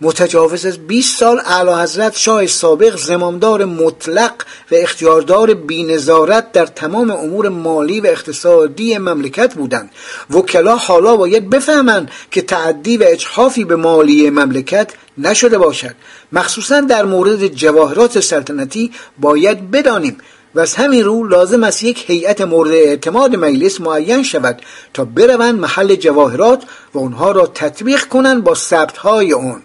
متجاوز 0.00 0.66
از 0.66 0.78
20 0.78 1.18
سال 1.18 1.40
اعلی 1.46 1.82
حضرت 1.82 2.16
شاه 2.16 2.46
سابق 2.46 2.96
زمامدار 2.96 3.64
مطلق 3.64 4.32
و 4.70 4.74
اختیاردار 4.74 5.54
بینظارت 5.54 6.52
در 6.52 6.66
تمام 6.66 7.10
امور 7.10 7.48
مالی 7.48 8.00
و 8.00 8.06
اقتصادی 8.06 8.98
مملکت 8.98 9.54
بودند 9.54 9.90
وکلا 10.30 10.76
حالا 10.76 11.16
باید 11.16 11.50
بفهمند 11.50 12.10
که 12.30 12.42
تعدی 12.42 12.96
و 12.96 13.04
اجحافی 13.06 13.64
به 13.64 13.76
مالی 13.76 14.30
مملکت 14.30 14.90
نشده 15.18 15.58
باشد. 15.58 15.94
مخصوصا 16.32 16.80
در 16.80 17.04
مورد 17.04 17.46
جواهرات 17.46 18.20
سلطنتی 18.20 18.90
باید 19.18 19.70
بدانیم 19.70 20.18
و 20.54 20.60
از 20.60 20.74
همین 20.74 21.04
رو 21.04 21.24
لازم 21.24 21.64
است 21.64 21.82
یک 21.82 22.10
هیئت 22.10 22.40
مورد 22.40 22.72
اعتماد 22.72 23.36
مجلس 23.36 23.80
معین 23.80 24.22
شود 24.22 24.62
تا 24.94 25.04
بروند 25.04 25.60
محل 25.60 25.94
جواهرات 25.94 26.62
و 26.94 26.98
آنها 26.98 27.32
را 27.32 27.46
تطبیق 27.46 28.04
کنند 28.04 28.44
با 28.44 28.54
ثبتهای 28.54 29.34
آن 29.34 29.62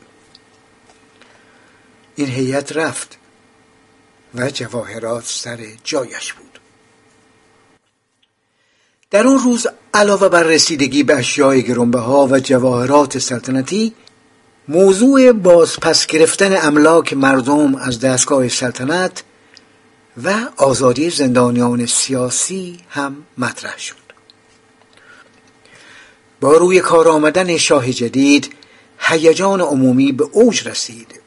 این 2.15 2.27
هیئت 2.27 2.77
رفت 2.77 3.17
و 4.35 4.49
جواهرات 4.49 5.23
سر 5.25 5.59
جایش 5.83 6.33
بود. 6.33 6.59
در 9.11 9.27
اون 9.27 9.39
روز 9.39 9.67
علاوه 9.93 10.29
بر 10.29 10.43
رسیدگی 10.43 11.03
به 11.03 11.15
اشیاء 11.15 11.55
گرنبها 11.55 12.27
و 12.27 12.39
جواهرات 12.39 13.17
سلطنتی 13.17 13.93
موضوع 14.67 15.31
بازپس 15.31 16.05
گرفتن 16.05 16.57
املاک 16.61 17.13
مردم 17.13 17.75
از 17.75 17.99
دستگاه 17.99 18.49
سلطنت 18.49 19.23
و 20.23 20.33
آزادی 20.57 21.09
زندانیان 21.09 21.85
سیاسی 21.85 22.79
هم 22.89 23.15
مطرح 23.37 23.77
شد. 23.77 23.95
با 26.41 26.57
روی 26.57 26.79
کار 26.79 27.07
آمدن 27.07 27.57
شاه 27.57 27.91
جدید 27.91 28.53
هیجان 28.99 29.61
عمومی 29.61 30.11
به 30.11 30.23
اوج 30.31 30.67
رسید 30.67 31.21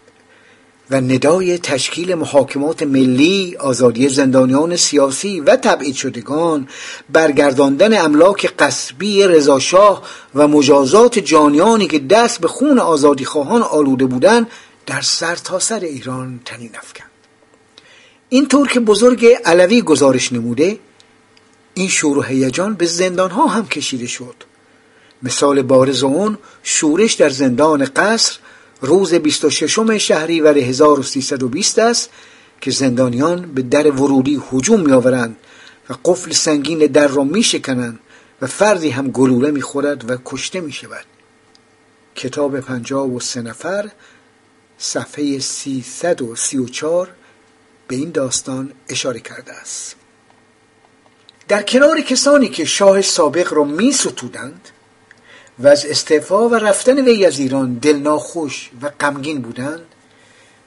و 0.90 1.00
ندای 1.00 1.58
تشکیل 1.58 2.14
محاکمات 2.14 2.82
ملی 2.82 3.56
آزادی 3.56 4.08
زندانیان 4.08 4.76
سیاسی 4.76 5.40
و 5.40 5.56
تبعید 5.56 5.94
شدگان 5.94 6.68
برگرداندن 7.12 8.04
املاک 8.04 8.54
قصبی 8.58 9.22
رضاشاه 9.22 10.02
و 10.34 10.48
مجازات 10.48 11.18
جانیانی 11.18 11.86
که 11.86 11.98
دست 11.98 12.40
به 12.40 12.48
خون 12.48 12.78
آزادی 12.78 13.24
خواهان 13.24 13.62
آلوده 13.62 14.06
بودند 14.06 14.46
در 14.86 15.00
سر 15.00 15.36
تا 15.36 15.58
سر 15.58 15.80
ایران 15.80 16.40
تنین 16.44 16.70
افکند. 16.74 17.09
این 18.32 18.48
طور 18.48 18.68
که 18.68 18.80
بزرگ 18.80 19.26
علوی 19.44 19.82
گزارش 19.82 20.32
نموده 20.32 20.78
این 21.74 21.88
شور 21.88 22.18
و 22.18 22.22
هیجان 22.22 22.74
به 22.74 22.86
زندان 22.86 23.30
ها 23.30 23.46
هم 23.46 23.66
کشیده 23.66 24.06
شد. 24.06 24.34
مثال 25.22 25.62
بارز 25.62 26.02
اون 26.02 26.38
شورش 26.62 27.14
در 27.14 27.30
زندان 27.30 27.84
قصر 27.84 28.38
روز 28.80 29.14
26 29.14 29.78
شهریور 29.98 30.58
1320 30.58 31.78
است 31.78 32.10
که 32.60 32.70
زندانیان 32.70 33.52
به 33.54 33.62
در 33.62 33.90
ورودی 33.90 34.42
هجوم 34.52 34.80
میآورند 34.80 35.36
و 35.90 35.94
قفل 36.04 36.32
سنگین 36.32 36.78
در 36.78 37.08
را 37.08 37.24
میشکنند 37.24 37.98
و 38.42 38.46
فردی 38.46 38.90
هم 38.90 39.10
گلوله 39.10 39.50
می‌خورد 39.50 40.10
و 40.10 40.16
کشته 40.24 40.60
می 40.60 40.72
شود 40.72 41.04
کتاب 42.14 42.60
پنجاب 42.60 43.14
و 43.14 43.20
سه 43.20 43.42
نفر 43.42 43.90
صفحه 44.78 45.38
334 45.38 47.08
به 47.90 47.96
این 47.96 48.10
داستان 48.10 48.72
اشاره 48.88 49.20
کرده 49.20 49.52
است. 49.52 49.96
در 51.48 51.62
کنار 51.62 52.00
کسانی 52.00 52.48
که 52.48 52.64
شاه 52.64 53.02
سابق 53.02 53.52
را 53.52 53.64
می 53.64 53.92
ستودند 53.92 54.68
و 55.58 55.68
از 55.68 55.86
استعفا 55.86 56.48
و 56.48 56.54
رفتن 56.54 57.04
وی 57.04 57.26
از 57.26 57.38
ایران 57.38 57.74
دل 57.74 57.96
ناخوش 57.96 58.70
و 58.82 58.90
غمگین 59.00 59.40
بودند 59.40 59.86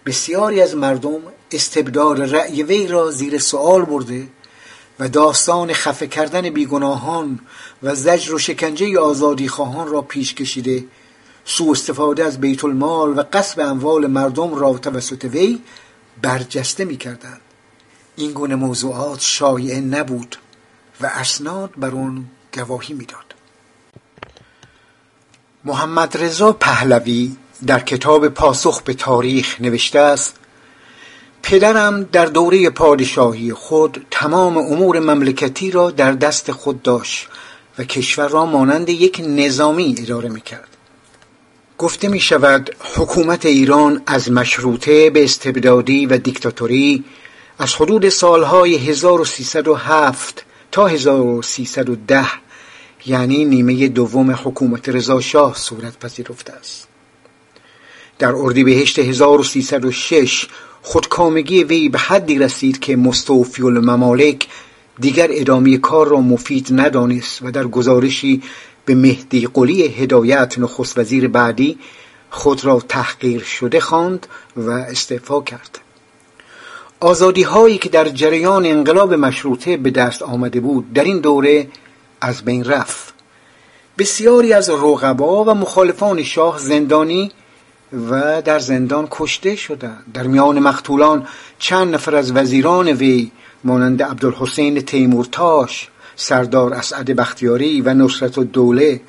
بسیاری 0.05 0.61
از 0.61 0.75
مردم 0.75 1.19
استبدار 1.51 2.25
رأی 2.25 2.63
وی 2.63 2.87
را 2.87 3.11
زیر 3.11 3.37
سوال 3.37 3.85
برده 3.85 4.27
و 4.99 5.09
داستان 5.09 5.73
خفه 5.73 6.07
کردن 6.07 6.49
بیگناهان 6.49 7.39
و 7.83 7.95
زجر 7.95 8.33
و 8.33 8.39
شکنجه 8.39 8.99
آزادی 8.99 9.47
خواهان 9.47 9.87
را 9.87 10.01
پیش 10.01 10.33
کشیده 10.33 10.83
سوء 11.45 11.71
استفاده 11.71 12.25
از 12.25 12.41
بیت 12.41 12.65
المال 12.65 13.19
و 13.19 13.23
قصب 13.33 13.59
اموال 13.59 14.07
مردم 14.07 14.55
را 14.55 14.77
توسط 14.77 15.25
وی 15.25 15.59
برجسته 16.21 16.85
می 16.85 16.97
کردند. 16.97 17.41
این 18.15 18.31
گونه 18.31 18.55
موضوعات 18.55 19.21
شایعه 19.21 19.81
نبود 19.81 20.35
و 21.01 21.05
اسناد 21.05 21.69
بر 21.77 21.91
آن 21.95 22.25
گواهی 22.53 22.93
می‌داد. 22.93 23.33
محمد 25.65 26.17
رضا 26.17 26.51
پهلوی 26.51 27.35
در 27.67 27.79
کتاب 27.79 28.27
پاسخ 28.27 28.81
به 28.81 28.93
تاریخ 28.93 29.61
نوشته 29.61 29.99
است 29.99 30.35
پدرم 31.43 32.03
در 32.03 32.25
دوره 32.25 32.69
پادشاهی 32.69 33.53
خود 33.53 34.05
تمام 34.11 34.57
امور 34.57 34.99
مملکتی 34.99 35.71
را 35.71 35.91
در 35.91 36.11
دست 36.11 36.51
خود 36.51 36.81
داشت 36.81 37.27
و 37.77 37.83
کشور 37.83 38.27
را 38.27 38.45
مانند 38.45 38.89
یک 38.89 39.21
نظامی 39.27 39.95
اداره 39.97 40.29
می 40.29 40.41
کرد. 40.41 40.72
گفته 41.83 42.07
می 42.07 42.19
شود 42.19 42.75
حکومت 42.79 43.45
ایران 43.45 44.01
از 44.05 44.31
مشروطه 44.31 45.09
به 45.09 45.23
استبدادی 45.23 46.05
و 46.05 46.17
دیکتاتوری 46.17 47.03
از 47.59 47.75
حدود 47.75 48.09
سالهای 48.09 48.75
1307 48.75 50.45
تا 50.71 50.87
1310 50.87 52.25
یعنی 53.05 53.45
نیمه 53.45 53.87
دوم 53.87 54.31
حکومت 54.31 54.89
رضا 54.89 55.21
شاه 55.21 55.55
صورت 55.55 55.99
پذیرفته 55.99 56.53
است. 56.53 56.87
در 58.19 58.35
اردیبهشت 58.35 58.99
1306 58.99 60.47
خودکامگی 60.81 61.63
وی 61.63 61.89
به 61.89 61.97
حدی 61.97 62.39
رسید 62.39 62.79
که 62.79 62.95
مستوفی 62.95 63.63
الممالک 63.63 64.47
دیگر 64.99 65.27
ادامه 65.31 65.77
کار 65.77 66.07
را 66.07 66.21
مفید 66.21 66.67
ندانست 66.71 67.41
و 67.41 67.51
در 67.51 67.67
گزارشی 67.67 68.41
به 68.85 68.95
مهدی 68.95 69.47
قلی 69.53 69.87
هدایت 69.87 70.59
نخست 70.59 70.97
وزیر 70.97 71.27
بعدی 71.27 71.79
خود 72.29 72.65
را 72.65 72.79
تحقیر 72.89 73.41
شده 73.41 73.79
خواند 73.79 74.27
و 74.57 74.69
استعفا 74.69 75.41
کرد. 75.41 75.79
آزادی 76.99 77.43
هایی 77.43 77.77
که 77.77 77.89
در 77.89 78.09
جریان 78.09 78.65
انقلاب 78.65 79.13
مشروطه 79.13 79.77
به 79.77 79.91
دست 79.91 80.21
آمده 80.21 80.59
بود 80.59 80.93
در 80.93 81.03
این 81.03 81.19
دوره 81.19 81.67
از 82.21 82.45
بین 82.45 82.63
رفت. 82.63 83.13
بسیاری 83.97 84.53
از 84.53 84.69
رقبا 84.69 85.43
و 85.43 85.53
مخالفان 85.53 86.23
شاه 86.23 86.59
زندانی 86.59 87.31
و 88.09 88.41
در 88.41 88.59
زندان 88.59 89.07
کشته 89.11 89.55
شدند. 89.55 90.03
در 90.13 90.23
میان 90.23 90.59
مقتولان 90.59 91.27
چند 91.59 91.93
نفر 91.93 92.15
از 92.15 92.31
وزیران 92.31 92.87
وی 92.87 93.31
مانند 93.63 94.03
عبدالحسین 94.03 94.81
تیمورتاش 94.81 95.89
سردار 96.15 96.73
اسعد 96.73 97.11
بختیاری 97.11 97.81
و 97.81 97.93
نصرت 97.93 98.39
دوله 98.39 99.01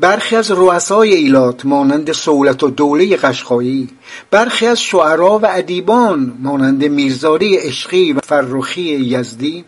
برخی 0.00 0.36
از 0.36 0.50
رؤسای 0.50 1.14
ایلات 1.14 1.66
مانند 1.66 2.12
سولت 2.12 2.62
و 2.62 2.70
دوله 2.70 3.16
قشقایی 3.16 3.88
برخی 4.30 4.66
از 4.66 4.80
شعرا 4.80 5.38
و 5.38 5.46
ادیبان 5.46 6.38
مانند 6.42 6.84
میرزاری 6.84 7.56
عشقی 7.56 8.12
و 8.12 8.20
فرخی 8.20 8.82
یزدی 8.82 9.64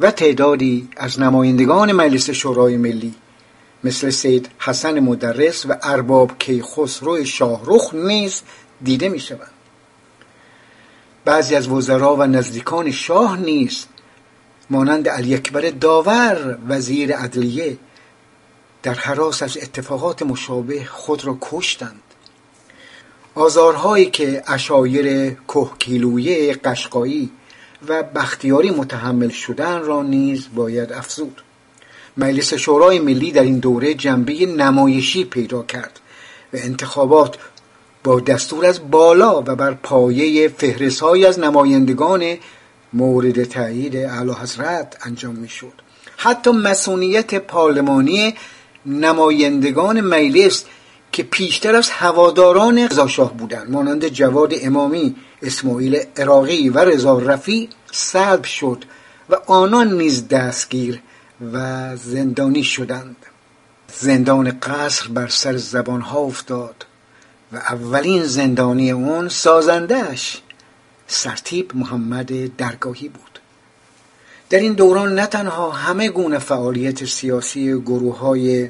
و 0.00 0.10
تعدادی 0.10 0.88
از 0.96 1.20
نمایندگان 1.20 1.92
مجلس 1.92 2.30
شورای 2.30 2.76
ملی 2.76 3.14
مثل 3.84 4.10
سید 4.10 4.48
حسن 4.58 5.00
مدرس 5.00 5.66
و 5.66 5.76
ارباب 5.82 6.38
کیخسرو 6.38 7.24
شاهرخ 7.24 7.94
نیز 7.94 8.42
دیده 8.82 9.08
می 9.08 9.20
شود. 9.20 9.50
بعضی 11.24 11.54
از 11.54 11.68
وزرا 11.68 12.16
و 12.16 12.22
نزدیکان 12.22 12.90
شاه 12.90 13.38
نیز 13.40 13.86
مانند 14.70 15.08
علی 15.08 15.34
اکبر 15.34 15.60
داور 15.60 16.58
وزیر 16.68 17.16
عدلیه 17.16 17.78
در 18.82 18.94
حراس 18.94 19.42
از 19.42 19.56
اتفاقات 19.56 20.22
مشابه 20.22 20.84
خود 20.84 21.24
را 21.24 21.38
کشتند. 21.40 22.02
آزارهایی 23.34 24.10
که 24.10 24.42
اشایر 24.46 25.36
کهکیلویه 25.48 26.54
قشقایی 26.54 27.30
و 27.88 28.02
بختیاری 28.02 28.70
متحمل 28.70 29.28
شدن 29.28 29.80
را 29.80 30.02
نیز 30.02 30.48
باید 30.54 30.92
افزود. 30.92 31.42
مجلس 32.16 32.54
شورای 32.54 32.98
ملی 32.98 33.32
در 33.32 33.42
این 33.42 33.58
دوره 33.58 33.94
جنبه 33.94 34.46
نمایشی 34.46 35.24
پیدا 35.24 35.62
کرد 35.62 36.00
و 36.52 36.56
انتخابات 36.56 37.36
با 38.04 38.20
دستور 38.20 38.66
از 38.66 38.90
بالا 38.90 39.38
و 39.38 39.42
بر 39.42 39.74
پایه 39.74 40.48
فهرستهایی 40.48 41.26
از 41.26 41.38
نمایندگان 41.38 42.36
مورد 42.96 43.44
تایید 43.44 43.96
اعلی 43.96 44.32
حضرت 44.32 44.96
انجام 45.06 45.34
می‌شد. 45.34 45.72
حتی 46.16 46.50
مسئولیت 46.50 47.34
پارلمانی 47.34 48.34
نمایندگان 48.86 50.00
مجلس 50.00 50.64
که 51.12 51.22
پیشتر 51.22 51.76
از 51.76 51.90
هواداران 51.90 52.78
رضاشاه 52.78 53.36
بودند 53.36 53.70
مانند 53.70 54.08
جواد 54.08 54.52
امامی 54.62 55.16
اسماعیل 55.42 56.00
عراقی 56.16 56.68
و 56.68 56.78
رضا 56.78 57.18
رفی 57.18 57.68
سلب 57.92 58.44
شد 58.44 58.84
و 59.30 59.36
آنان 59.46 59.92
نیز 59.92 60.28
دستگیر 60.28 61.00
و 61.52 61.96
زندانی 61.96 62.64
شدند. 62.64 63.16
زندان 63.92 64.58
قصر 64.62 65.08
بر 65.08 65.28
سر 65.28 65.56
زبان 65.56 66.00
ها 66.00 66.18
افتاد 66.18 66.86
و 67.52 67.56
اولین 67.56 68.24
زندانی 68.24 68.90
اون 68.90 69.28
سازندهش 69.28 70.42
سرتیب 71.06 71.76
محمد 71.76 72.56
درگاهی 72.56 73.08
بود. 73.08 73.40
در 74.50 74.58
این 74.58 74.72
دوران 74.72 75.14
نه 75.14 75.26
تنها 75.26 75.70
همه 75.70 76.08
گونه 76.08 76.38
فعالیت 76.38 77.04
سیاسی 77.04 77.80
گروه 77.80 78.18
های 78.18 78.68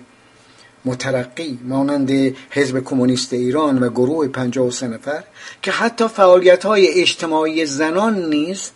مترقی 0.84 1.58
مانند 1.64 2.10
حزب 2.50 2.80
کمونیست 2.84 3.32
ایران 3.32 3.78
و 3.78 3.88
گروه 3.88 4.28
53 4.28 4.88
نفر 4.88 5.24
که 5.62 5.70
حتی 5.70 6.08
فعالیت 6.08 6.64
های 6.64 7.00
اجتماعی 7.00 7.66
زنان 7.66 8.28
نیز 8.28 8.70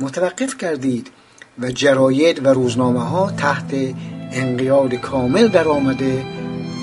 متوقف 0.00 0.56
کردید 0.56 1.10
و 1.58 1.70
جراید 1.70 2.46
و 2.46 2.48
روزنامه 2.48 3.08
ها 3.08 3.30
تحت 3.30 3.74
انقیاد 4.32 4.94
کامل 4.94 5.48
در 5.48 5.68
آمده 5.68 6.24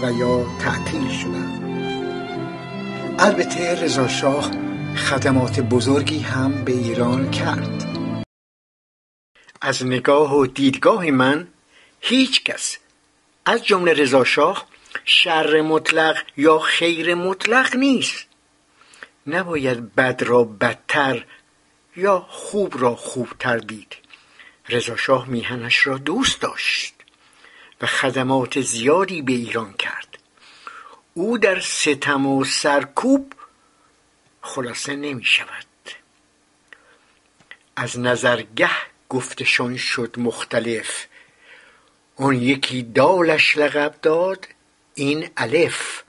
و 0.01 0.11
یا 0.11 0.45
تعطیل 0.61 1.09
شدند. 1.09 1.59
البته 3.19 3.83
رضا 3.83 4.07
شاه 4.07 4.68
خدمات 4.95 5.59
بزرگی 5.59 6.19
هم 6.19 6.63
به 6.63 6.71
ایران 6.71 7.31
کرد. 7.31 7.85
از 9.61 9.85
نگاه 9.85 10.35
و 10.35 10.45
دیدگاه 10.45 11.11
من 11.11 11.47
هیچ 11.99 12.43
کس 12.43 12.77
از 13.45 13.65
جمله 13.65 13.93
رضا 13.93 14.23
شاه 14.23 14.67
شر 15.05 15.61
مطلق 15.61 16.17
یا 16.37 16.59
خیر 16.59 17.15
مطلق 17.15 17.75
نیست. 17.75 18.27
نباید 19.27 19.95
بد 19.95 20.23
را 20.23 20.43
بدتر 20.43 21.25
یا 21.95 22.25
خوب 22.29 22.81
را 22.81 22.95
خوبتر 22.95 23.57
دید. 23.57 23.95
رضا 24.69 24.95
شاه 24.95 25.29
میهنش 25.29 25.87
را 25.87 25.97
دوست 25.97 26.41
داشت 26.41 26.93
و 27.81 27.85
خدمات 27.85 28.61
زیادی 28.61 29.21
به 29.21 29.33
ایران 29.33 29.73
کرد. 29.73 30.17
او 31.13 31.37
در 31.37 31.59
ستم 31.59 32.25
و 32.25 32.43
سرکوب 32.43 33.33
خلاصه 34.49 34.95
نمی 34.95 35.23
شود 35.23 35.65
از 37.75 37.99
نظرگه 37.99 38.69
گفتشان 39.09 39.77
شد 39.77 40.15
مختلف. 40.17 41.05
اون 42.15 42.35
یکی 42.35 42.83
دالش 42.83 43.57
لقب 43.57 43.95
داد 44.01 44.47
این 44.95 45.29
الف. 45.37 46.03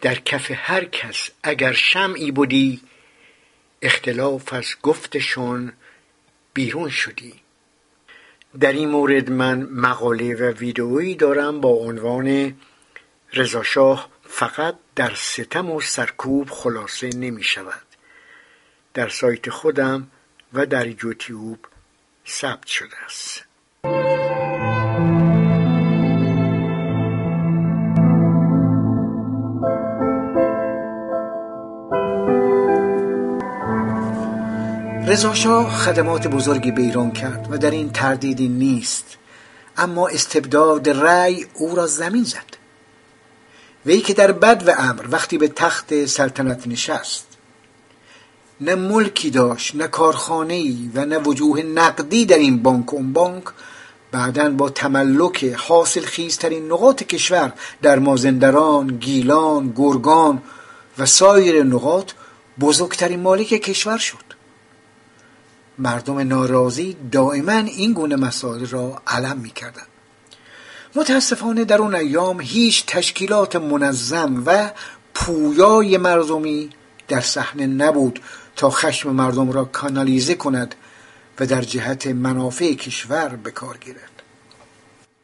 در 0.00 0.14
کف 0.14 0.50
هر 0.54 0.84
کس 0.84 1.30
اگر 1.42 1.72
شمعی 1.72 2.30
بودی 2.30 2.80
اختلاف 3.82 4.52
از 4.52 4.74
گفتشون 4.82 5.72
بیرون 6.54 6.90
شدی. 6.90 7.34
در 8.60 8.72
این 8.72 8.88
مورد 8.88 9.30
من 9.30 9.62
مقاله 9.62 10.34
و 10.34 10.52
ویدئویی 10.52 11.14
دارم 11.14 11.60
با 11.60 11.68
عنوان 11.68 12.56
رضاشاه 13.32 14.08
فقط 14.28 14.76
در 14.96 15.14
ستم 15.14 15.70
و 15.70 15.80
سرکوب 15.80 16.50
خلاصه 16.50 17.10
نمی 17.16 17.42
شود. 17.42 17.86
در 18.94 19.08
سایت 19.08 19.50
خودم 19.50 20.10
و 20.52 20.66
در 20.66 20.86
یوتیوب 21.04 21.58
ثبت 22.28 22.66
شده 22.66 22.96
است. 23.06 23.44
رضاشاه 35.08 35.70
خدمات 35.70 36.26
بزرگی 36.26 36.70
به 36.70 36.82
ایران 36.82 37.10
کرد 37.10 37.48
و 37.50 37.58
در 37.58 37.70
این 37.70 37.92
تردیدی 37.92 38.48
نیست 38.48 39.18
اما 39.76 40.08
استبداد 40.08 40.88
رأی 40.88 41.46
او 41.54 41.76
را 41.76 41.86
زمین 41.86 42.24
زد. 42.24 42.65
وی 43.86 44.00
که 44.00 44.14
در 44.14 44.32
بد 44.32 44.68
و 44.68 44.74
امر 44.78 45.04
وقتی 45.10 45.38
به 45.38 45.48
تخت 45.48 46.06
سلطنت 46.06 46.66
نشست 46.66 47.26
نه 48.60 48.74
ملکی 48.74 49.30
داشت 49.30 49.74
نه 49.74 49.88
کارخانه 49.88 50.74
و 50.94 51.04
نه 51.04 51.18
وجوه 51.18 51.62
نقدی 51.62 52.24
در 52.24 52.38
این 52.38 52.62
بانک 52.62 52.94
اون 52.94 53.12
بانک 53.12 53.44
بعدا 54.12 54.50
با 54.50 54.70
تملک 54.70 55.44
حاصل 55.44 56.00
خیزترین 56.00 56.66
نقاط 56.72 57.02
کشور 57.02 57.52
در 57.82 57.98
مازندران، 57.98 58.86
گیلان، 58.86 59.72
گرگان 59.76 60.42
و 60.98 61.06
سایر 61.06 61.62
نقاط 61.62 62.12
بزرگترین 62.60 63.20
مالک 63.20 63.48
کشور 63.48 63.98
شد 63.98 64.26
مردم 65.78 66.18
ناراضی 66.18 66.96
دائما 67.12 67.52
این 67.52 67.92
گونه 67.92 68.16
مسائل 68.16 68.66
را 68.66 69.02
علم 69.06 69.36
می 69.38 69.50
کردن. 69.50 69.82
متاسفانه 70.96 71.64
در 71.64 71.78
اون 71.78 71.94
ایام 71.94 72.40
هیچ 72.40 72.86
تشکیلات 72.86 73.56
منظم 73.56 74.42
و 74.46 74.70
پویای 75.14 75.96
مردمی 75.96 76.70
در 77.08 77.20
صحنه 77.20 77.66
نبود 77.66 78.20
تا 78.56 78.70
خشم 78.70 79.10
مردم 79.10 79.52
را 79.52 79.64
کانالیزه 79.64 80.34
کند 80.34 80.74
و 81.40 81.46
در 81.46 81.62
جهت 81.62 82.06
منافع 82.06 82.74
کشور 82.74 83.28
به 83.28 83.50
کار 83.50 83.76
گیرد. 83.76 84.22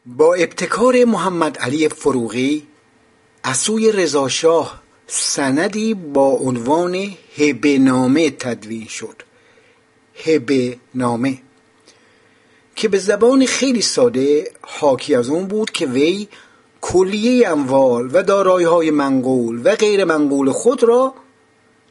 با 0.05 0.33
ابتکار 0.33 1.05
محمد 1.05 1.57
علی 1.57 1.89
فروغی 1.89 2.67
از 3.43 3.57
سوی 3.57 3.91
رضاشاه 3.91 4.81
سندی 5.07 5.93
با 5.93 6.27
عنوان 6.27 7.13
هبنامه 7.37 8.29
تدوین 8.29 8.87
شد. 8.87 9.21
هبه 10.25 10.77
نامه. 10.95 11.37
که 12.75 12.87
به 12.87 12.97
زبان 12.97 13.45
خیلی 13.45 13.81
ساده 13.81 14.51
حاکی 14.61 15.15
از 15.15 15.29
اون 15.29 15.47
بود 15.47 15.71
که 15.71 15.85
وی 15.85 16.27
کلیه 16.81 17.49
اموال 17.49 18.09
و 18.13 18.23
دارایی 18.23 18.65
های 18.65 18.91
منقول 18.91 19.61
و 19.63 19.75
غیر 19.75 20.03
منقول 20.03 20.51
خود 20.51 20.83
را 20.83 21.13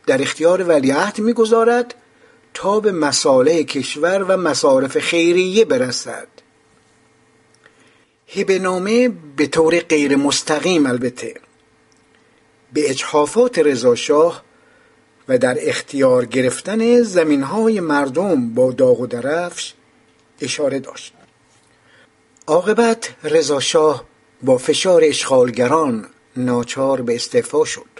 در 0.06 0.22
اختیار 0.22 0.62
ولیعهد 0.62 1.18
می‌گذارد 1.18 1.94
تا 2.54 2.80
به 2.80 2.92
مصالح 2.92 3.62
کشور 3.62 4.22
و 4.22 4.36
مصارف 4.36 4.98
خیریه 4.98 5.64
برسد. 5.64 6.28
هبه 8.36 9.12
به 9.36 9.46
طور 9.46 9.78
غیر 9.80 10.16
مستقیم 10.16 10.86
البته. 10.86 11.34
به 12.72 12.90
اجحافات 12.90 13.58
رضاشاه 13.58 14.42
و 15.28 15.38
در 15.38 15.56
اختیار 15.60 16.24
گرفتن 16.24 17.02
زمین 17.02 17.42
های 17.42 17.80
مردم 17.80 18.54
با 18.54 18.72
داغ 18.72 19.00
و 19.00 19.06
درفش 19.06 19.74
اشاره 20.42 20.78
داشت. 20.78 21.12
عاقبت 22.46 23.14
رضا 23.24 23.60
شاه 23.60 24.04
با 24.42 24.58
فشار 24.58 25.02
اشغالگران 25.04 26.08
ناچار 26.36 27.02
به 27.02 27.14
استعفا 27.14 27.64
شد. 27.64 27.92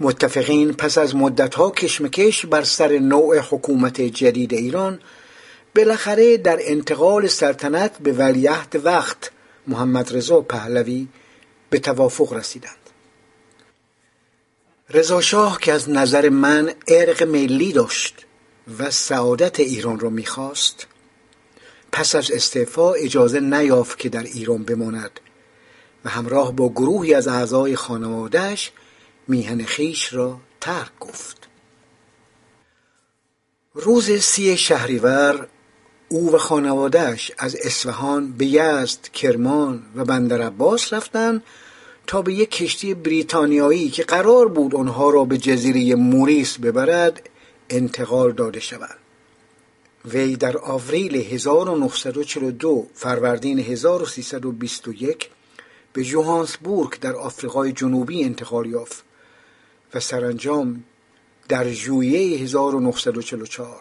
متفقین 0.00 0.72
پس 0.72 0.98
از 0.98 1.16
مدتها 1.16 1.70
کشمکش 1.70 2.46
بر 2.46 2.62
سر 2.62 2.98
نوع 2.98 3.38
حکومت 3.38 4.00
جدید 4.00 4.54
ایران 4.54 5.00
بالاخره 5.74 6.36
در 6.36 6.58
انتقال 6.60 7.26
سلطنت 7.26 7.98
به 7.98 8.12
ولیعهد 8.12 8.80
وقت 8.84 9.30
محمد 9.66 10.16
رضا 10.16 10.40
پهلوی 10.40 11.08
به 11.70 11.78
توافق 11.78 12.32
رسیدند. 12.32 12.76
رضا 14.90 15.20
شاه 15.20 15.60
که 15.60 15.72
از 15.72 15.90
نظر 15.90 16.28
من 16.28 16.72
ارق 16.88 17.22
ملی 17.22 17.72
داشت 17.72 18.26
و 18.78 18.90
سعادت 18.90 19.60
ایران 19.60 20.00
را 20.00 20.10
می‌خواست 20.10 20.86
پس 21.92 22.14
از 22.14 22.30
استعفا 22.30 22.92
اجازه 22.92 23.40
نیافت 23.40 23.98
که 23.98 24.08
در 24.08 24.22
ایران 24.22 24.64
بماند 24.64 25.20
و 26.04 26.08
همراه 26.10 26.52
با 26.52 26.68
گروهی 26.68 27.14
از 27.14 27.28
اعضای 27.28 27.76
خانوادهش 27.76 28.72
میهن 29.28 29.64
خیش 29.64 30.14
را 30.14 30.40
ترک 30.60 30.98
گفت. 31.00 31.48
روز 33.74 34.10
سی 34.10 34.56
شهریور 34.56 35.48
او 36.08 36.32
و 36.34 36.38
خانوادهش 36.38 37.32
از 37.38 37.56
اصفهان 37.56 38.32
به 38.32 38.46
یزد، 38.46 39.02
کرمان 39.12 39.82
و 39.96 40.04
بندر 40.04 40.42
عباس 40.42 40.92
رفتند 40.92 41.42
تا 42.06 42.22
به 42.22 42.34
یک 42.34 42.50
کشتی 42.50 42.94
بریتانیایی 42.94 43.90
که 43.90 44.02
قرار 44.02 44.48
بود 44.48 44.74
آنها 44.74 45.10
را 45.10 45.24
به 45.24 45.38
جزیره 45.38 45.94
موریس 45.94 46.58
ببرد 46.58 47.28
انتقال 47.70 48.32
داده 48.32 48.60
شوند 48.60 48.98
وی 50.04 50.36
در 50.36 50.58
آوریل 50.58 51.16
1942 51.16 52.86
فروردین 52.94 53.58
1321 53.58 55.30
به 55.92 56.04
جوهانسبورگ 56.04 57.00
در 57.00 57.16
آفریقای 57.16 57.72
جنوبی 57.72 58.24
انتقال 58.24 58.66
یافت 58.66 59.04
و 59.94 60.00
سرانجام 60.00 60.84
در 61.48 61.68
ژوئیه 61.68 62.38
1944 62.38 63.80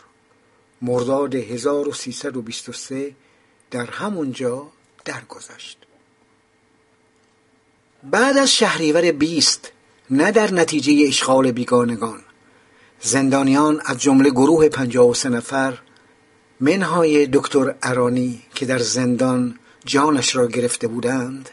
مرداد 0.82 1.36
1323 1.36 3.16
در 3.72 3.86
همونجا 3.86 4.68
درگذشت. 5.06 5.78
بعد 8.04 8.38
از 8.38 8.52
شهریور 8.52 9.12
بیست 9.12 9.72
نه 10.10 10.32
در 10.32 10.54
نتیجه 10.54 11.08
اشغال 11.08 11.52
بیگانگان 11.52 12.22
زندانیان 13.04 13.82
از 13.86 13.97
جمله 13.97 14.30
گروه 14.30 14.70
پنجاه 14.70 15.10
و 15.10 15.14
سه 15.14 15.30
نفر 15.30 15.78
منهای 16.60 17.28
دکتر 17.34 17.76
ارانی 17.84 18.41
که 18.56 18.66
در 18.66 18.78
زندان 18.80 19.60
جانش 19.86 20.36
را 20.36 20.47
گرفته 20.47 20.88
بودند 20.88 21.49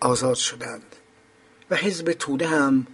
آزاد 0.00 0.34
شدند 0.34 0.96
و 1.70 1.76
حزب 1.76 2.12
توده 2.12 2.46
هم 2.46 2.86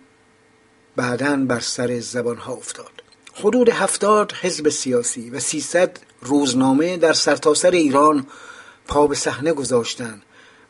بعدا 0.97 1.37
بر 1.37 1.61
سر 1.61 2.01
زبان 2.01 2.37
ها 2.37 2.53
افتاد. 2.53 3.03
حدود 3.35 3.69
هفتاد 3.69 4.33
حزب 4.33 4.69
سیاسی 4.69 5.31
و 5.31 5.41
سیصد 5.41 5.99
روزنامه 6.21 6.97
در 6.97 7.13
سرتاسر 7.13 7.71
سر 7.71 7.77
ایران 7.77 8.27
پا 8.87 9.07
به 9.07 9.15
صحنه 9.15 9.53
گذاشتند 9.53 10.23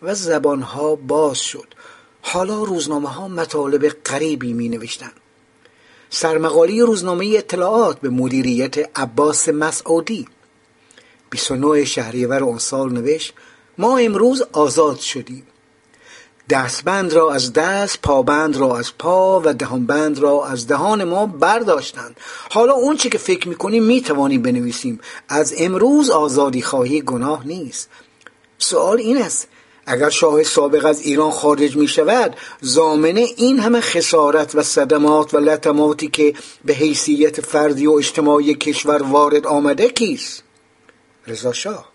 و 0.02 0.14
زبان 0.14 0.62
ها 0.62 0.94
باز 0.96 1.38
شد. 1.38 1.74
حالا 2.22 2.64
روزنامه 2.64 3.08
ها 3.08 3.28
مطالب 3.28 3.88
غریبی 3.88 4.52
می 4.52 4.68
نوشتن 4.68 5.12
سرمقالی 6.10 6.80
روزنامه 6.80 7.34
اطلاعات 7.36 8.00
به 8.00 8.08
مدیریت 8.08 8.98
عباس 8.98 9.48
مسعودی. 9.48 10.28
29 11.30 11.84
شهریور 11.84 12.44
اون 12.44 12.58
سال 12.58 12.92
نوشت 12.92 13.34
ما 13.78 13.98
امروز 13.98 14.42
آزاد 14.52 14.98
شدیم. 14.98 15.46
دستبند 16.50 17.12
را 17.12 17.32
از 17.32 17.52
دست 17.52 17.98
پابند 18.02 18.56
را 18.56 18.78
از 18.78 18.98
پا 18.98 19.40
و 19.44 19.54
دهانبند 19.54 20.18
را 20.18 20.46
از 20.46 20.66
دهان 20.66 21.04
ما 21.04 21.26
برداشتند. 21.26 22.16
حالا 22.50 22.72
اون 22.72 22.96
چی 22.96 23.08
که 23.08 23.18
فکر 23.18 23.48
می‌کنیم 23.48 23.82
می‌توانیم 23.82 24.42
بنویسیم. 24.42 25.00
از 25.28 25.54
امروز 25.58 26.10
آزادی 26.10 26.62
خواهی 26.62 27.00
گناه 27.00 27.46
نیست. 27.46 27.90
سوال 28.58 28.98
این 28.98 29.22
است 29.22 29.48
اگر 29.90 30.10
شاه 30.10 30.42
سابق 30.42 30.84
از 30.84 31.00
ایران 31.00 31.30
خارج 31.30 31.76
می 31.76 31.88
شود 31.88 32.36
زامنه 32.60 33.26
این 33.36 33.60
همه 33.60 33.80
خسارت 33.80 34.54
و 34.54 34.62
صدمات 34.62 35.34
و 35.34 35.38
لطماتی 35.38 36.08
که 36.08 36.34
به 36.64 36.72
حیثیت 36.72 37.40
فردی 37.40 37.86
و 37.86 37.92
اجتماعی 37.92 38.54
کشور 38.54 39.02
وارد 39.02 39.46
آمده 39.46 39.88
کیست؟ 39.88 40.42
رضا 41.26 41.52
شاه. 41.52 41.88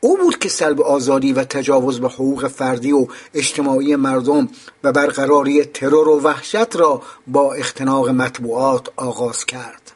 او 0.00 0.16
بود 0.16 0.38
که 0.38 0.48
سلب 0.48 0.80
آزادی 0.80 1.32
و 1.32 1.44
تجاوز 1.44 2.00
به 2.00 2.08
حقوق 2.08 2.48
فردی 2.48 2.92
و 2.92 3.06
اجتماعی 3.34 3.96
مردم 3.96 4.48
و 4.84 4.92
برقراری 4.92 5.64
ترور 5.64 6.08
و 6.08 6.20
وحشت 6.20 6.76
را 6.76 7.02
با 7.26 7.54
اختناق 7.54 8.08
مطبوعات 8.08 8.88
آغاز 8.96 9.44
کرد. 9.44 9.92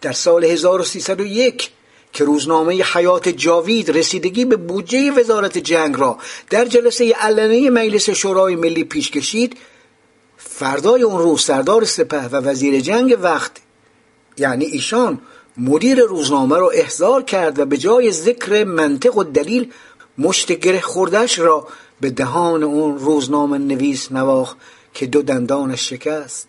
در 0.00 0.12
سال 0.12 0.44
1301 0.44 1.70
که 2.12 2.24
روزنامه 2.24 2.82
حیات 2.82 3.28
جاوید 3.28 3.90
رسیدگی 3.90 4.44
به 4.44 4.56
بودجه 4.56 5.10
وزارت 5.10 5.58
جنگ 5.58 5.96
را 5.98 6.18
در 6.50 6.64
جلسه 6.64 7.12
علنی 7.12 7.70
مجلس 7.70 8.10
شورای 8.10 8.56
ملی 8.56 8.84
پیش 8.84 9.10
کشید 9.10 9.56
فردای 10.36 11.02
اون 11.02 11.18
روز 11.22 11.42
سردار 11.42 11.84
سپه 11.84 12.28
و 12.28 12.36
وزیر 12.36 12.80
جنگ 12.80 13.18
وقت 13.22 13.52
یعنی 14.38 14.64
ایشان 14.64 15.20
مدیر 15.56 16.00
روزنامه 16.00 16.58
را 16.58 16.70
احضار 16.70 17.22
کرد 17.22 17.58
و 17.58 17.64
به 17.64 17.76
جای 17.76 18.10
ذکر 18.10 18.64
منطق 18.64 19.16
و 19.16 19.24
دلیل 19.24 19.72
مشت 20.18 20.52
گره 20.52 20.80
خوردش 20.80 21.38
را 21.38 21.68
به 22.00 22.10
دهان 22.10 22.62
اون 22.62 22.98
روزنامه 22.98 23.58
نویس 23.58 24.12
نواخ 24.12 24.54
که 24.94 25.06
دو 25.06 25.22
دندانش 25.22 25.88
شکست. 25.88 26.48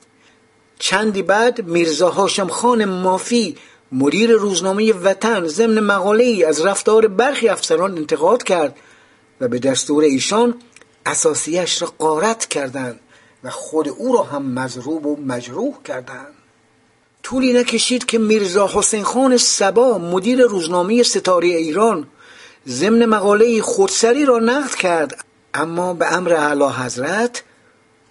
چندی 0.79 1.21
بعد 1.21 1.65
میرزا 1.65 2.09
هاشم 2.09 2.47
خان 2.47 2.85
مافی 2.85 3.55
مدیر 3.95 4.31
روزنامه 4.31 4.93
وطن 4.93 5.47
ضمن 5.47 5.79
مقاله 5.79 6.23
ای 6.23 6.43
از 6.43 6.65
رفتار 6.65 7.07
برخی 7.07 7.49
افسران 7.49 7.97
انتقاد 7.97 8.43
کرد 8.43 8.75
و 9.41 9.47
به 9.47 9.59
دستور 9.59 10.03
ایشان 10.03 10.55
اساسیش 11.05 11.81
را 11.81 11.93
قارت 11.97 12.45
کردند 12.45 12.99
و 13.43 13.49
خود 13.49 13.87
او 13.87 14.13
را 14.13 14.23
هم 14.23 14.45
مضروب 14.45 15.05
و 15.05 15.15
مجروح 15.25 15.81
کردند. 15.83 16.33
طولی 17.23 17.53
نکشید 17.53 18.05
که 18.05 18.19
میرزا 18.19 18.69
حسین 18.73 19.03
خان 19.03 19.37
سبا 19.37 19.97
مدیر 19.97 20.41
روزنامه 20.41 21.03
ستاره 21.03 21.47
ایران 21.47 22.07
ضمن 22.67 23.05
مقاله 23.05 23.61
خودسری 23.61 24.25
را 24.25 24.39
نقد 24.39 24.75
کرد 24.75 25.25
اما 25.53 25.93
به 25.93 26.13
امر 26.13 26.33
اعلی 26.33 26.67
حضرت 26.67 27.43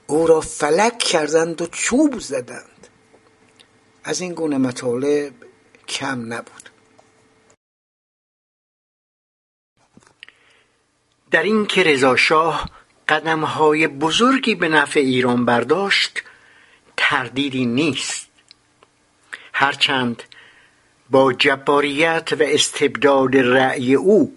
او 0.06 0.26
را 0.26 0.40
فلک 0.40 0.98
کردند 0.98 1.62
و 1.62 1.66
چوب 1.66 2.20
زدند. 2.20 2.88
از 4.04 4.20
این 4.20 4.34
گونه 4.34 4.58
مطالب 4.58 5.32
کم 5.92 6.32
نبود. 6.32 6.68
در 11.30 11.42
این 11.42 11.66
که 11.66 11.82
رضا 11.82 12.16
شاه 12.16 12.70
قدمهای 13.08 13.88
بزرگی 13.88 14.54
به 14.54 14.68
نفع 14.68 15.00
ایران 15.00 15.44
برداشت 15.44 16.22
تردیدی 16.96 17.66
نیست. 17.66 18.28
هرچند 19.52 20.22
با 21.10 21.32
جباریت 21.32 22.32
و 22.32 22.42
استبداد 22.42 23.36
رأی 23.36 23.94
او 23.94 24.36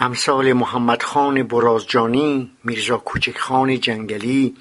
امثال 0.00 0.52
محمد 0.52 1.02
خان 1.02 1.42
برازجانی 1.42 2.50
میرزا 2.64 2.96
کوچک 2.96 3.38
خان 3.38 3.80
جنگلی 3.80 4.56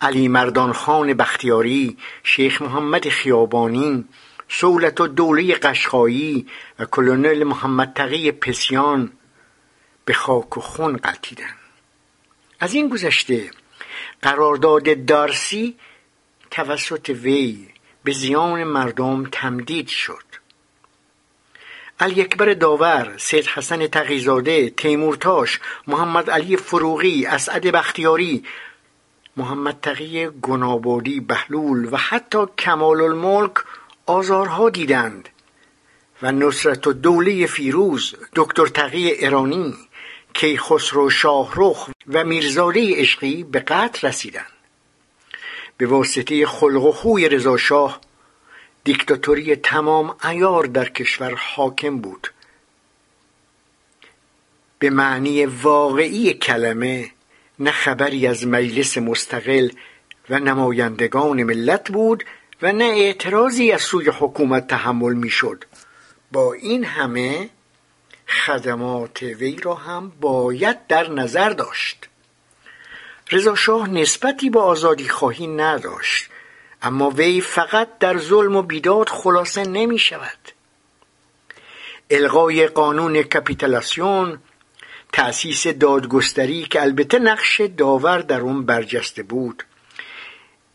علی 0.00 0.28
مردان 0.28 0.72
خان 0.72 1.14
بختیاری 1.14 1.96
شیخ 2.22 2.62
محمد 2.62 3.08
خیابانی 3.08 4.04
سولت 4.48 5.00
و 5.00 5.06
دوله 5.06 5.54
قشقایی 5.54 6.46
و 6.78 6.84
کلونل 6.84 7.44
محمد 7.44 7.92
تقی 7.94 8.32
پسیان 8.32 9.12
به 10.04 10.12
خاک 10.12 10.56
و 10.56 10.60
خون 10.60 10.96
قلتیدن 10.96 11.54
از 12.60 12.74
این 12.74 12.88
گذشته 12.88 13.50
قرارداد 14.22 15.04
دارسی 15.04 15.76
توسط 16.50 17.08
وی 17.08 17.68
به 18.04 18.12
زیان 18.12 18.64
مردم 18.64 19.24
تمدید 19.32 19.88
شد. 19.88 20.24
علی 22.00 22.24
داور، 22.54 23.14
سید 23.16 23.46
حسن 23.46 23.86
تقیزاده، 23.86 24.70
تیمورتاش، 24.70 25.60
محمد 25.86 26.30
علی 26.30 26.56
فروغی، 26.56 27.26
اسعد 27.26 27.62
بختیاری، 27.62 28.44
محمد 29.36 29.80
تقی 29.80 30.28
گنابادی 30.28 31.20
بهلول 31.20 31.88
و 31.92 31.96
حتی 31.96 32.46
کمال 32.58 33.00
الملک 33.00 33.52
آزارها 34.08 34.70
دیدند 34.70 35.28
و 36.22 36.32
نصرت 36.32 36.86
و 36.86 36.92
دوله 36.92 37.46
فیروز 37.46 38.14
دکتر 38.34 38.66
تقی 38.66 39.10
ایرانی 39.10 39.74
کیخسرو 40.34 41.10
شاهرخ 41.10 41.90
و 42.06 42.24
میرزاده 42.24 42.96
عشقی 42.96 43.44
به 43.44 43.60
قتل 43.60 44.08
رسیدند. 44.08 44.52
به 45.76 45.86
واسطه 45.86 46.46
خلق 46.46 46.84
و 46.84 46.92
خوی 46.92 47.28
رضاشاه 47.28 48.00
دیکتاتوری 48.84 49.56
تمام 49.56 50.16
ایار 50.24 50.64
در 50.64 50.88
کشور 50.88 51.34
حاکم 51.34 51.98
بود. 51.98 52.32
به 54.78 54.90
معنی 54.90 55.46
واقعی 55.46 56.34
کلمه 56.34 57.10
نه 57.58 57.70
خبری 57.70 58.26
از 58.26 58.46
مجلس 58.46 58.98
مستقل 58.98 59.70
و 60.30 60.38
نمایندگان 60.38 61.42
ملت 61.42 61.92
بود 61.92 62.24
و 62.62 62.72
نه 62.72 62.84
اعتراضی 62.84 63.72
از 63.72 63.82
سوی 63.82 64.10
حکومت 64.18 64.66
تحمل 64.66 65.14
می‌شد. 65.14 65.64
با 66.32 66.52
این 66.52 66.84
همه 66.84 67.50
خدمات 68.28 69.22
وی 69.22 69.56
را 69.56 69.74
هم 69.74 70.12
باید 70.20 70.86
در 70.86 71.10
نظر 71.10 71.50
داشت. 71.50 72.08
رضا 73.32 73.54
شاه 73.54 73.90
نسبتی 73.90 74.50
با 74.50 74.62
آزادی 74.62 75.08
خواهی 75.08 75.46
نداشت 75.46 76.28
اما 76.82 77.10
وی 77.10 77.40
فقط 77.40 77.98
در 77.98 78.18
ظلم 78.18 78.56
و 78.56 78.62
بیداد 78.62 79.08
خلاصه 79.08 79.62
نمی 79.62 79.98
شود 79.98 80.38
الغای 82.10 82.66
قانون 82.66 83.22
کپیتلاسیون 83.22 84.38
تأسیس 85.12 85.66
دادگستری 85.66 86.62
که 86.62 86.82
البته 86.82 87.18
نقش 87.18 87.60
داور 87.60 88.18
در 88.18 88.40
اون 88.40 88.66
برجسته 88.66 89.22
بود. 89.22 89.64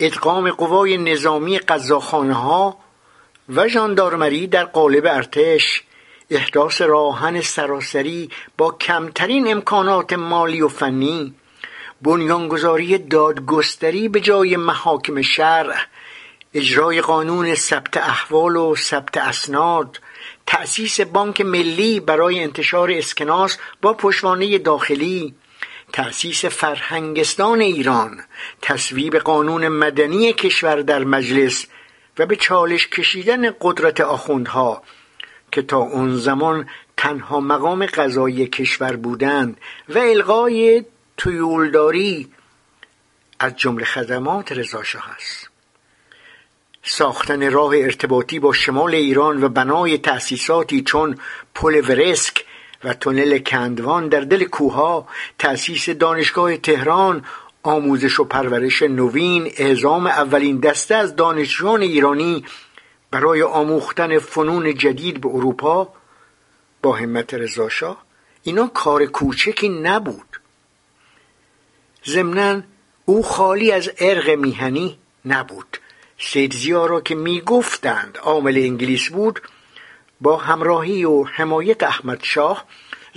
ادغام 0.06 0.52
قوای 0.52 0.98
نظامی 0.98 1.60
قضاخانه 1.60 2.74
و 3.50 3.68
ژاندارمری 3.68 4.48
در 4.48 4.66
قالب 4.66 5.06
ارتش 5.06 5.84
احداث 6.30 6.82
راهن 6.82 7.42
سراسری 7.42 8.30
با 8.58 8.72
کمترین 8.72 9.52
امکانات 9.52 10.14
مالی 10.14 10.62
و 10.62 10.68
فنی 10.68 11.34
بنیانگذاری 12.02 12.98
دادگستری 12.98 14.10
به 14.10 14.20
جای 14.20 14.58
محاکم 14.58 15.22
شرع 15.22 15.76
اجرای 16.54 17.02
قانون 17.02 17.56
ثبت 17.56 17.98
احوال 17.98 18.56
و 18.56 18.76
ثبت 18.76 19.18
اسناد 19.18 20.00
تأسیس 20.46 21.02
بانک 21.02 21.42
ملی 21.42 22.00
برای 22.00 22.44
انتشار 22.44 22.92
اسکناس 22.92 23.58
با 23.82 23.94
پشوانه 23.94 24.58
داخلی 24.58 25.36
تأسیس 25.94 26.46
فرهنگستان 26.46 27.62
ایران 27.62 28.24
تصویب 28.62 29.18
قانون 29.18 29.68
مدنی 29.68 30.34
کشور 30.34 30.82
در 30.82 31.04
مجلس 31.04 31.66
و 32.20 32.26
به 32.26 32.36
چالش 32.36 32.88
کشیدن 32.88 33.56
قدرت 33.62 34.02
آخوندها 34.02 34.84
که 35.52 35.62
تا 35.62 35.78
اون 35.78 36.18
زمان 36.18 36.70
تنها 36.98 37.40
مقام 37.40 37.86
قضایی 37.86 38.48
کشور 38.48 38.96
بودند 38.96 39.58
و 39.90 39.98
الغای 39.98 40.86
تویولداری 41.18 42.32
از 43.40 43.58
جمله 43.58 43.86
خدمات 43.86 44.52
رضاشاه 44.52 45.10
است. 45.16 45.50
ساختن 46.84 47.52
راه 47.52 47.76
ارتباطی 47.76 48.40
با 48.40 48.54
شمال 48.54 48.96
ایران 48.96 49.44
و 49.44 49.50
بنای 49.50 49.98
تأسیساتی 49.98 50.82
چون 50.82 51.18
پل 51.56 51.82
ورسک 51.90 52.46
و 52.84 52.94
تونل 52.94 53.40
کندوان 53.40 54.08
در 54.08 54.20
دل 54.20 54.44
کوها 54.44 55.08
تأسیس 55.40 55.90
دانشگاه 55.90 56.58
تهران 56.58 57.26
آموزش 57.64 58.20
و 58.20 58.24
پرورش 58.24 58.82
نوین 58.82 59.52
اعزام 59.58 60.08
اولین 60.08 60.60
دسته 60.60 60.96
از 60.96 61.16
دانشجویان 61.16 61.82
ایرانی 61.82 62.46
برای 63.12 63.42
آموختن 63.42 64.20
فنون 64.20 64.74
جدید 64.78 65.22
به 65.22 65.30
اروپا. 65.30 65.94
با 66.82 66.96
همت 66.96 67.34
رضاشاه 67.34 68.04
اینا 68.44 68.68
کار 68.68 69.06
کوچکی 69.06 69.70
نبود. 69.70 70.42
ضمنا 72.06 72.62
او 73.06 73.24
خالی 73.24 73.72
از 73.72 73.92
ارق 74.00 74.30
میهنی 74.30 74.98
نبود. 75.26 75.78
سید 76.20 76.54
زیا 76.54 76.86
را 76.86 77.02
که 77.02 77.16
می‌گفتند 77.16 78.18
عامل 78.18 78.58
انگلیس 78.58 79.10
بود 79.10 79.42
با 80.22 80.38
همراهی 80.38 81.06
و 81.06 81.24
حمایت 81.24 81.84
احمد 81.84 82.20
شاه 82.24 82.66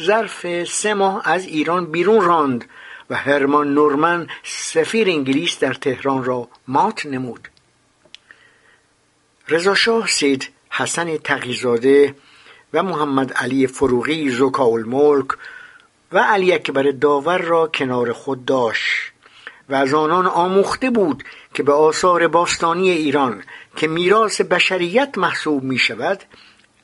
ظرف 0.00 0.64
سه 0.64 0.94
ماه 0.94 1.22
از 1.24 1.46
ایران 1.46 1.86
بیرون 1.86 2.20
راند 2.20 2.64
و 3.10 3.14
هرمان 3.14 3.74
نورمن 3.74 4.26
سفیر 4.42 5.08
انگلیس 5.08 5.58
در 5.58 5.74
تهران 5.74 6.24
را 6.24 6.48
مات 6.68 7.06
نمود. 7.06 7.48
رضاشاه 9.48 10.06
سید 10.06 10.48
حسن 10.70 11.16
تقیزاده 11.16 12.14
و 12.72 12.82
محمد 12.82 13.32
علی 13.32 13.66
فروغی 13.66 14.30
زکا 14.30 14.64
الملک 14.64 15.28
و 16.12 16.18
علی 16.18 16.52
اکبر 16.52 16.82
داور 16.82 17.38
را 17.38 17.66
کنار 17.66 18.12
خود 18.12 18.44
داشت 18.44 19.12
و 19.68 19.74
از 19.74 19.94
آنان 19.94 20.26
آموخته 20.26 20.90
بود 20.90 21.24
که 21.54 21.62
به 21.62 21.72
آثار 21.72 22.28
باستانی 22.28 22.90
ایران 22.90 23.42
که 23.76 23.88
میراث 23.88 24.40
بشریت 24.40 25.18
محسوب 25.18 25.62
می 25.62 25.78
شود 25.78 26.22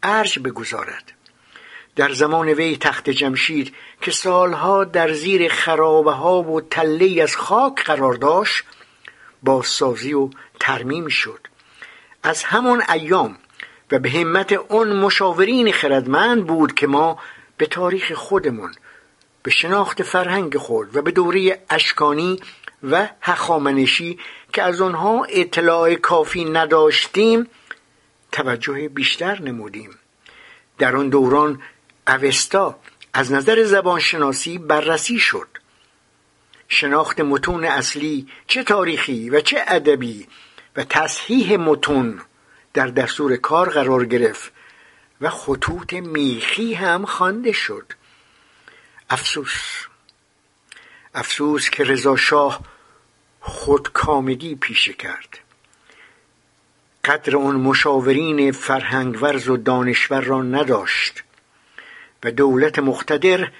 ارج 0.03 0.39
بگذارد. 0.39 1.13
در 1.97 2.13
زمان 2.13 2.49
وی 2.49 2.77
تخت 2.77 3.11
جمشید 3.11 3.75
که 4.01 4.11
سالها 4.11 4.85
در 4.85 5.13
زیر 5.13 5.49
خرابه 5.49 6.13
ها 6.13 6.43
و 6.43 6.61
تله 6.61 7.23
از 7.23 7.37
خاک 7.37 7.85
قرار 7.85 8.15
داشت 8.15 8.65
بازسازی 9.43 10.15
و 10.15 10.31
ترمیم 10.61 11.09
شد. 11.09 11.41
از 12.23 12.45
همان 12.45 12.83
ایام 12.93 13.37
و 13.93 13.99
به 13.99 14.11
همت 14.11 14.53
اون 14.53 14.93
مشاورین 14.93 15.73
خردمند 15.73 16.47
بود 16.47 16.75
که 16.75 16.87
ما 16.87 17.19
به 17.57 17.67
تاریخ 17.67 18.13
خودمون 18.13 18.75
به 19.43 19.51
شناخت 19.51 20.03
فرهنگ 20.03 20.57
خود 20.57 20.97
و 20.97 21.03
به 21.03 21.11
دوره 21.11 21.63
اشکانی 21.71 22.41
و 22.83 23.09
هخامنشی 23.21 24.19
که 24.53 24.63
از 24.63 24.81
آنها 24.81 25.25
اطلاع 25.25 25.95
کافی 25.95 26.45
نداشتیم 26.45 27.49
توجه 28.33 28.89
بیشتر 28.89 29.43
نمودیم. 29.43 29.99
در 30.79 30.97
آن 30.97 31.09
دوران 31.09 31.63
اوستا 32.07 32.79
از 33.13 33.33
نظر 33.33 33.65
زبانشناسی 33.65 34.59
بررسی 34.59 35.19
شد. 35.19 35.49
شناخت 36.69 37.21
متون 37.21 37.65
اصلی 37.65 38.29
چه 38.47 38.65
تاریخی 38.65 39.31
و 39.31 39.41
چه 39.41 39.65
ادبی 39.67 40.29
و 40.77 40.85
تصحیح 40.85 41.57
متون 41.57 42.21
در 42.75 42.87
دستور 42.87 43.37
کار 43.37 43.71
قرار 43.71 44.07
گرفت 44.07 44.53
و 45.21 45.31
خطوط 45.31 45.93
میخی 45.93 46.75
هم 46.75 47.07
خوانده 47.07 47.53
شد. 47.53 47.93
افسوس. 49.11 49.87
افسوس 51.15 51.71
که 51.71 51.85
رضا 51.85 52.17
شاه 52.17 52.61
خودکامگی 53.41 54.55
پیشه 54.55 54.93
کرد. 54.93 55.39
قدر 57.05 57.37
آن 57.37 57.57
مشاورین 57.57 58.53
فرهنگورز 58.53 59.49
و 59.49 59.57
دانشور 59.57 60.21
را 60.21 60.43
نداشت 60.43 61.23
و 62.25 62.31
دولت 62.31 62.79
مقتدر 62.79 63.51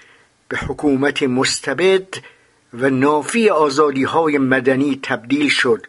به 0.49 0.57
حکومت 0.57 1.23
مستبد 1.23 2.07
و 2.75 2.91
نافی 2.91 3.49
آزادی 3.49 4.05
های 4.05 4.39
مدنی 4.39 5.01
تبدیل 5.03 5.49
شد 5.49 5.87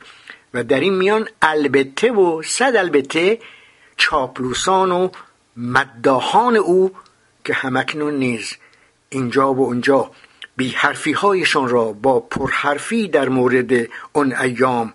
و 0.54 0.64
در 0.64 0.80
این 0.80 0.94
میان 0.94 1.28
البته 1.42 2.12
و 2.12 2.42
صد 2.42 2.76
البته 2.76 3.40
چاپلوسان 3.98 4.92
و 4.92 5.10
مداهان 5.58 6.56
او 6.56 6.92
که 7.46 7.54
همکنون 7.54 8.14
نیز 8.14 8.56
اینجا 9.10 9.54
و 9.54 9.60
اونجا 9.60 10.12
بی 10.58 10.70
حرفی 10.70 11.12
هایشان 11.12 11.70
را 11.70 11.94
با 11.94 12.20
پرحرفی 12.20 13.08
در 13.08 13.30
مورد 13.30 13.88
آن 14.14 14.36
ایام 14.36 14.94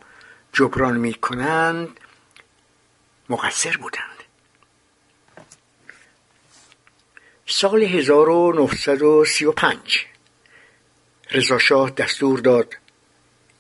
جبران 0.53 0.97
می 0.97 1.15
کنند 1.15 2.01
مقصر 3.29 3.77
بودند. 3.77 4.05
سال 7.47 7.83
1935 7.83 10.07
رضاشاه 11.31 11.91
دستور 11.91 12.41
داد 12.41 12.75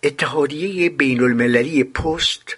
اتحادیه 0.03 0.91
بین 0.91 1.23
المللی 1.23 1.85
پست 1.85 2.57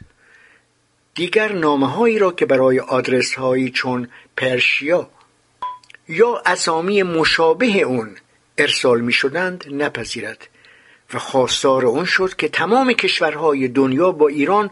دیگر 1.15 1.53
نامه 1.53 1.91
هایی 1.91 2.19
را 2.19 2.33
که 2.33 2.47
برای 2.47 2.81
آدرس 2.81 3.35
هایی 3.35 3.71
چون 3.71 4.09
پرشیا 4.37 5.11
یا 6.09 6.43
اسامی 6.47 7.03
مشابه 7.03 7.67
اون 7.67 8.17
ارسال 8.59 9.01
می 9.01 9.13
شدند 9.13 9.65
نپذیرد 9.71 10.49
و 11.15 11.19
خواستار 11.19 11.87
اون 11.87 12.05
شد 12.05 12.37
که 12.37 12.49
تمام 12.49 12.93
کشورهای 12.93 13.69
دنیا 13.69 14.13
با 14.13 14.29
ایران 14.29 14.71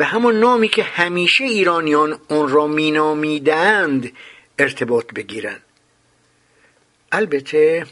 به 0.00 0.06
همان 0.06 0.38
نامی 0.38 0.68
که 0.68 0.82
همیشه 0.82 1.44
ایرانیان 1.44 2.18
اون 2.28 2.48
را 2.48 2.66
مینامیدند 2.66 4.12
ارتباط 4.58 5.12
بگیرند. 5.12 5.62
البته 7.12 7.86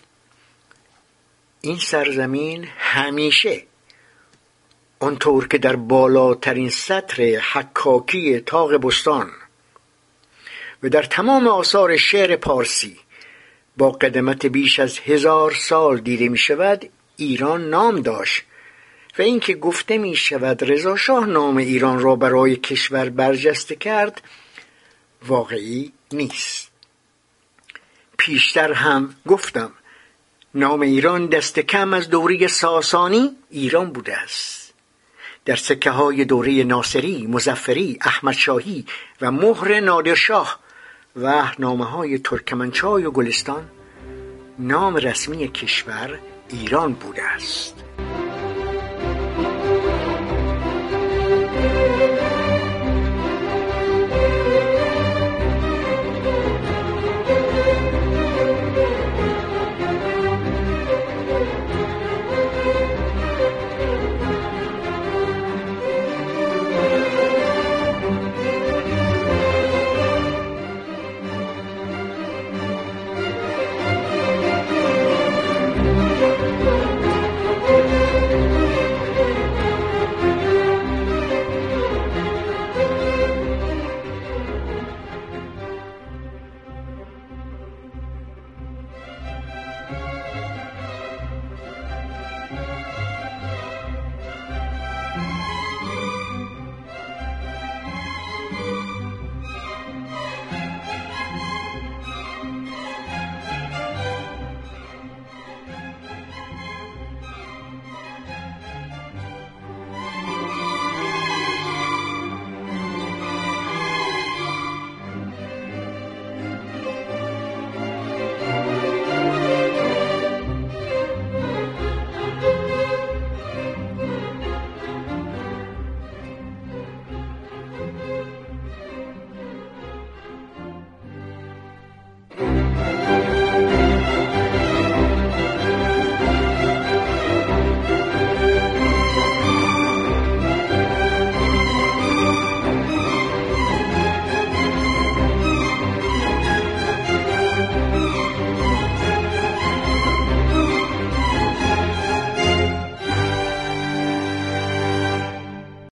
این 1.61 1.79
سرزمین 1.79 2.69
همیشه 2.79 3.63
آنطور 5.01 5.49
که 5.49 5.59
در 5.59 5.77
بالاترین 5.77 6.69
سطر 6.69 7.23
حکاکی 7.53 8.41
تاق 8.41 8.75
بستان 8.77 9.31
و 10.83 10.89
در 10.89 11.03
تمام 11.03 11.47
آثار 11.47 11.97
شعر 11.97 12.37
پارسی 12.37 12.97
با 13.77 13.91
قدمت 13.91 14.47
بیش 14.47 14.81
از 14.81 14.99
هزار 14.99 15.55
سال 15.55 16.01
دیده 16.01 16.29
می 16.29 16.39
شود 16.39 16.89
ایران 17.17 17.71
نام 17.71 18.01
داشت. 18.01 18.43
و 19.19 19.23
اینکه 19.23 19.55
گفته 19.55 19.99
می 19.99 20.17
شود 20.17 20.71
رضا 20.71 20.97
شاه 20.97 21.27
نام 21.27 21.57
ایران 21.57 21.99
را 21.99 22.17
برای 22.17 22.57
کشور 22.57 23.09
برجسته 23.09 23.77
کرد 23.77 24.23
واقعی 25.27 25.93
نیست. 26.13 26.71
پیشتر 28.19 28.73
هم 28.73 29.15
گفتم 29.27 29.73
نام 30.55 30.81
ایران 30.81 31.27
دست 31.27 31.59
کم 31.59 31.95
از 31.95 32.11
دوره 32.11 32.47
ساسانی 32.47 33.37
ایران 33.51 33.91
بوده 33.91 34.17
است. 34.17 34.75
در 35.45 35.57
سکه 35.57 35.91
های 35.91 36.25
دوره 36.25 36.65
ناصری، 36.65 37.27
مزفری، 37.27 37.99
احمدشاهی 38.01 38.87
و 39.21 39.31
مهر 39.31 39.81
نادرشاه 39.81 40.61
و 41.17 41.53
نامه 41.59 41.85
های 41.85 42.19
ترکمنچای 42.19 43.05
و 43.05 43.11
گلستان 43.11 43.71
نام 44.59 44.97
رسمی 44.97 45.49
کشور 45.49 46.19
ایران 46.49 46.93
بوده 46.93 47.25
است. 47.25 47.78